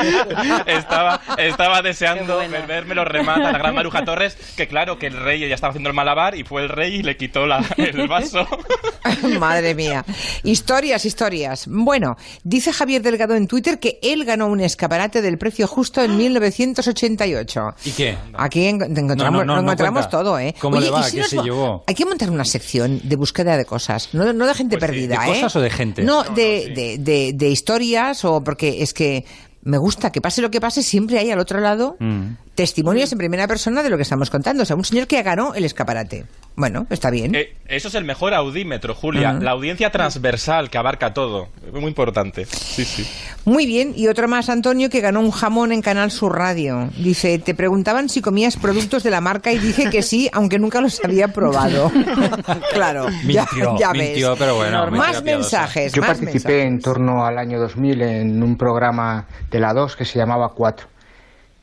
estaba, 0.66 1.20
estaba 1.38 1.83
deseando 1.83 2.38
verme 2.66 2.94
lo 2.94 3.05
remata 3.05 3.52
la 3.52 3.59
gran 3.59 3.74
Maruja 3.74 4.05
Torres, 4.05 4.37
que 4.57 4.66
claro, 4.68 4.98
que 4.98 5.07
el 5.07 5.16
rey 5.22 5.48
ya 5.48 5.55
estaba 5.55 5.70
haciendo 5.70 5.88
el 5.90 5.94
malabar 5.94 6.35
y 6.35 6.44
fue 6.44 6.62
el 6.62 6.68
rey 6.68 6.96
y 6.96 7.02
le 7.02 7.16
quitó 7.16 7.46
la- 7.46 7.64
el 7.76 8.09
vaso. 8.09 8.46
Madre 9.38 9.74
mía. 9.74 10.05
Historias, 10.42 11.05
historias. 11.05 11.66
Bueno, 11.68 12.16
dice 12.44 12.72
Javier 12.72 13.02
Delgado 13.02 13.35
en 13.35 13.46
Twitter 13.46 13.78
que 13.78 13.98
él 14.02 14.24
ganó 14.24 14.46
un 14.48 14.61
escaparate 14.61 15.22
del 15.22 15.38
precio 15.38 15.66
justo 15.66 16.02
en 16.02 16.16
1988. 16.40 17.75
¿Y 17.85 17.90
qué? 17.92 18.16
Aquí 18.35 18.66
en- 18.66 18.83
encontramos, 18.83 19.18
No, 19.18 19.31
no, 19.38 19.45
no, 19.45 19.55
lo 19.57 19.61
encontramos 19.62 20.05
no 20.05 20.11
cuenta. 20.11 20.18
todo, 20.18 20.38
¿eh? 20.38 20.55
¿Cómo 20.61 20.81
le 20.81 20.90
va? 20.90 21.01
y 21.01 21.05
si 21.05 21.11
¿Qué 21.12 21.18
nos 21.23 21.29
se 21.31 21.37
va- 21.37 21.42
llevó? 21.45 21.85
Hay 21.87 21.95
que 21.95 22.05
montar 22.07 22.31
una 22.31 22.45
sección 22.45 23.01
de 23.05 23.16
búsqueda 23.16 23.57
de 23.57 23.64
cosas, 23.64 24.09
no, 24.12 24.33
no 24.33 24.47
de 24.47 24.55
gente 24.55 24.79
perdida, 24.79 25.18
¿de 25.21 25.25
¿eh? 25.25 25.29
cosas 25.35 25.57
o 25.57 25.61
de 25.61 25.71
gente? 25.71 26.03
No, 26.03 26.23
de, 26.25 26.99
de- 26.99 27.33
de 27.33 27.49
historias 27.49 28.25
o 28.25 28.42
porque 28.42 28.83
es 28.83 28.92
que 28.95 29.25
me 29.64 29.79
gusta 29.79 30.11
que 30.11 30.21
pase 30.21 30.42
lo 30.42 30.51
que 30.51 30.61
pase, 30.61 30.83
siempre 30.83 31.18
hay 31.18 31.31
al 31.31 31.38
otro 31.38 31.61
lado 31.61 31.97
Mm. 32.01 32.31
Testimonios 32.54 33.10
en 33.12 33.18
primera 33.18 33.48
persona 33.48 33.82
de 33.82 33.90
lo 33.90 33.96
que 33.96 34.02
estamos 34.02 34.30
contando. 34.30 34.62
O 34.62 34.66
sea, 34.66 34.76
un 34.76 34.84
señor 34.84 35.06
que 35.06 35.22
ganó 35.22 35.54
el 35.54 35.64
escaparate. 35.64 36.24
Bueno, 36.54 36.86
está 36.90 37.08
bien. 37.10 37.34
Eh, 37.34 37.56
eso 37.66 37.88
es 37.88 37.94
el 37.94 38.04
mejor 38.04 38.34
audímetro, 38.34 38.94
Julia. 38.94 39.32
La 39.32 39.52
audiencia 39.52 39.90
transversal 39.90 40.68
que 40.68 40.76
abarca 40.76 41.14
todo. 41.14 41.48
Muy 41.72 41.86
importante. 41.86 42.44
Sí, 42.44 42.84
sí. 42.84 43.06
Muy 43.46 43.64
bien, 43.66 43.94
y 43.96 44.08
otro 44.08 44.28
más, 44.28 44.50
Antonio, 44.50 44.90
que 44.90 45.00
ganó 45.00 45.20
un 45.20 45.30
jamón 45.30 45.72
en 45.72 45.80
Canal 45.80 46.10
Sur 46.10 46.36
Radio. 46.36 46.90
Dice, 46.98 47.38
te 47.38 47.54
preguntaban 47.54 48.10
si 48.10 48.20
comías 48.20 48.58
productos 48.58 49.02
de 49.02 49.10
la 49.10 49.22
marca 49.22 49.50
y 49.50 49.58
dije 49.58 49.88
que 49.88 50.02
sí, 50.02 50.28
aunque 50.34 50.58
nunca 50.58 50.82
los 50.82 51.02
había 51.02 51.28
probado. 51.28 51.90
claro, 52.72 53.06
ya, 53.26 53.46
Mintió, 53.50 53.78
ya 53.78 53.92
ves. 53.92 54.10
mintió, 54.10 54.36
pero 54.36 54.56
bueno. 54.56 54.90
Más 54.90 55.22
mensajes, 55.24 55.92
Yo 55.94 56.02
más 56.02 56.18
participé 56.18 56.64
en 56.64 56.80
torno 56.80 57.24
al 57.24 57.38
año 57.38 57.58
2000 57.58 58.02
en 58.02 58.42
un 58.42 58.58
programa 58.58 59.26
de 59.50 59.58
la 59.58 59.72
2 59.72 59.96
que 59.96 60.04
se 60.04 60.18
llamaba 60.18 60.50
4. 60.50 60.86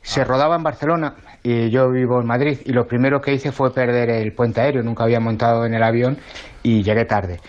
Se 0.02 0.24
rodaba 0.24 0.56
en 0.56 0.62
Barcelona 0.62 1.14
y 1.42 1.70
yo 1.70 1.90
vivo 1.90 2.20
en 2.20 2.26
Madrid 2.26 2.58
y 2.64 2.72
lo 2.72 2.86
primero 2.86 3.20
que 3.20 3.32
hice 3.32 3.52
fue 3.52 3.72
perder 3.72 4.10
el 4.10 4.32
puente 4.32 4.60
aéreo, 4.60 4.82
nunca 4.82 5.04
había 5.04 5.20
montado 5.20 5.66
en 5.66 5.74
el 5.74 5.82
avión 5.82 6.18
y 6.62 6.82
llegué 6.82 7.04
tarde. 7.04 7.40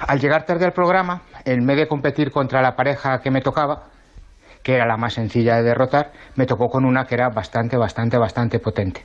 Al 0.00 0.20
llegar 0.20 0.46
tarde 0.46 0.64
al 0.64 0.72
programa, 0.72 1.22
en 1.44 1.66
vez 1.66 1.76
de 1.76 1.88
competir 1.88 2.30
contra 2.30 2.62
la 2.62 2.74
pareja 2.76 3.20
que 3.20 3.30
me 3.30 3.40
tocaba, 3.40 3.84
que 4.62 4.74
era 4.74 4.86
la 4.86 4.96
más 4.96 5.14
sencilla 5.14 5.56
de 5.56 5.62
derrotar, 5.62 6.12
me 6.36 6.46
tocó 6.46 6.68
con 6.68 6.84
una 6.84 7.06
que 7.06 7.14
era 7.14 7.28
bastante, 7.28 7.76
bastante, 7.76 8.16
bastante 8.16 8.58
potente. 8.58 9.04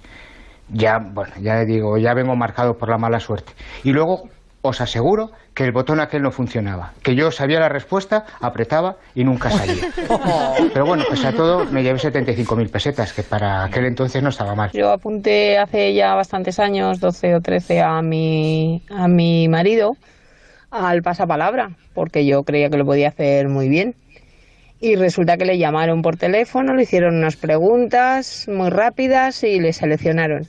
Ya, 0.70 1.00
bueno, 1.00 1.34
ya 1.40 1.63
digo, 1.66 1.98
ya 1.98 2.13
vengo 2.13 2.36
marcado 2.36 2.78
por 2.78 2.90
la 2.90 2.98
mala 2.98 3.20
suerte. 3.20 3.54
Y 3.84 3.92
luego 3.92 4.30
os 4.67 4.82
aseguro 4.82 5.32
que 5.53 5.63
el 5.63 5.71
botón 5.71 5.99
aquel 5.99 6.21
no 6.21 6.32
funcionaba, 6.32 6.93
que 7.03 7.15
yo 7.15 7.32
sabía 7.32 7.60
la 7.60 7.69
respuesta, 7.69 8.25
apretaba 8.41 8.97
y 9.15 9.23
nunca 9.23 9.49
salía. 9.49 9.89
Pero 10.73 10.86
bueno, 10.86 11.03
pese 11.10 11.27
a 11.27 11.34
todo, 11.34 11.65
me 11.65 11.84
llevé 11.84 11.99
75.000 11.99 12.69
pesetas, 12.69 13.13
que 13.13 13.23
para 13.23 13.63
aquel 13.63 13.86
entonces 13.86 14.21
no 14.21 14.30
estaba 14.30 14.56
mal. 14.56 14.71
Yo 14.73 14.91
apunté 14.91 15.58
hace 15.58 15.93
ya 15.93 16.15
bastantes 16.15 16.60
años, 16.60 16.99
12 16.99 17.36
o 17.36 17.41
13, 17.41 17.82
a 17.82 18.01
mi, 18.01 18.84
a 18.89 19.08
mi 19.08 19.47
marido 19.47 19.97
al 20.69 21.01
pasapalabra, 21.01 21.71
porque 21.93 22.25
yo 22.25 22.43
creía 22.43 22.69
que 22.69 22.77
lo 22.77 22.86
podía 22.86 23.10
hacer 23.10 23.47
muy 23.47 23.69
bien. 23.69 23.95
Y 24.80 24.95
resulta 24.95 25.38
que 25.38 25.45
le 25.45 25.58
llamaron 25.58 26.03
por 26.03 26.17
teléfono, 26.17 26.75
le 26.75 26.84
hicieron 26.84 27.15
unas 27.15 27.36
preguntas 27.36 28.47
muy 28.47 28.69
rápidas 28.69 29.43
y 29.43 29.60
le 29.60 29.73
seleccionaron. 29.73 30.47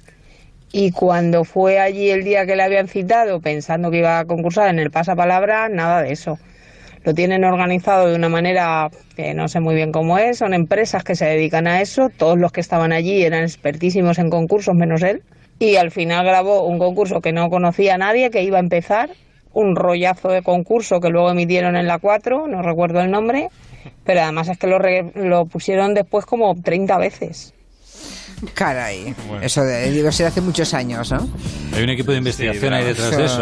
Y 0.71 0.91
cuando 0.93 1.45
fue 1.45 1.79
allí 1.79 2.11
el 2.11 2.25
día 2.25 2.45
que 2.47 2.55
le 2.57 2.63
habían 2.63 2.89
citado, 2.89 3.41
pensando 3.41 3.91
que 3.91 3.99
iba 3.99 4.19
a 4.19 4.25
concursar 4.27 4.69
en 4.69 4.79
el 4.79 4.91
pasapalabra, 4.91 5.69
nada 5.69 6.03
de 6.03 6.13
eso. 6.13 6.39
Lo 7.05 7.15
tienen 7.15 7.45
organizado 7.45 8.09
de 8.09 8.17
una 8.17 8.29
manera 8.29 8.91
que 9.17 9.33
no 9.33 9.49
sé 9.49 9.61
muy 9.61 9.75
bien 9.75 9.93
cómo 9.93 10.19
es. 10.19 10.39
Son 10.39 10.53
empresas 10.53 11.05
que 11.05 11.15
se 11.17 11.25
dedican 11.25 11.67
a 11.67 11.81
eso. 11.81 12.11
Todos 12.11 12.39
los 12.39 12.53
que 12.53 12.61
estaban 12.61 12.93
allí 12.93 13.23
eran 13.23 13.45
expertísimos 13.45 14.19
en 14.19 14.29
concursos, 14.31 14.75
menos 14.75 15.03
él. 15.03 15.23
Y 15.59 15.77
al 15.77 15.91
final 15.91 16.27
grabó 16.27 16.65
un 16.65 16.79
concurso 16.79 17.21
que 17.21 17.33
no 17.33 17.49
conocía 17.51 17.95
a 17.95 17.99
nadie, 17.99 18.31
que 18.31 18.43
iba 18.43 18.59
a 18.59 18.61
empezar. 18.61 19.11
Un 19.55 19.75
rollazo 19.75 20.29
de 20.29 20.43
concurso 20.43 21.01
que 21.01 21.09
luego 21.09 21.31
emitieron 21.31 21.77
en 21.77 21.87
la 21.87 21.99
4, 21.99 22.47
no 22.47 22.61
recuerdo 22.63 23.01
el 23.01 23.11
nombre. 23.11 23.49
Pero 24.05 24.21
además 24.21 24.49
es 24.49 24.59
que 24.59 24.67
lo, 24.67 24.79
re- 24.79 25.11
lo 25.15 25.47
pusieron 25.47 25.95
después 25.95 26.27
como 26.27 26.55
30 26.61 26.99
veces. 26.99 27.55
Caray, 28.55 29.15
eso 29.43 29.65
de, 29.65 29.91
debe 29.91 30.13
ser 30.13 30.27
hace 30.27 30.41
muchos 30.41 30.73
años, 30.75 31.11
¿no? 31.11 31.29
Hay 31.75 31.83
un 31.83 31.91
equipo 31.91 32.13
de 32.13 32.19
investigación 32.19 32.73
ahí 32.73 32.85
detrás 32.85 33.17
de 33.17 33.25
eso. 33.25 33.37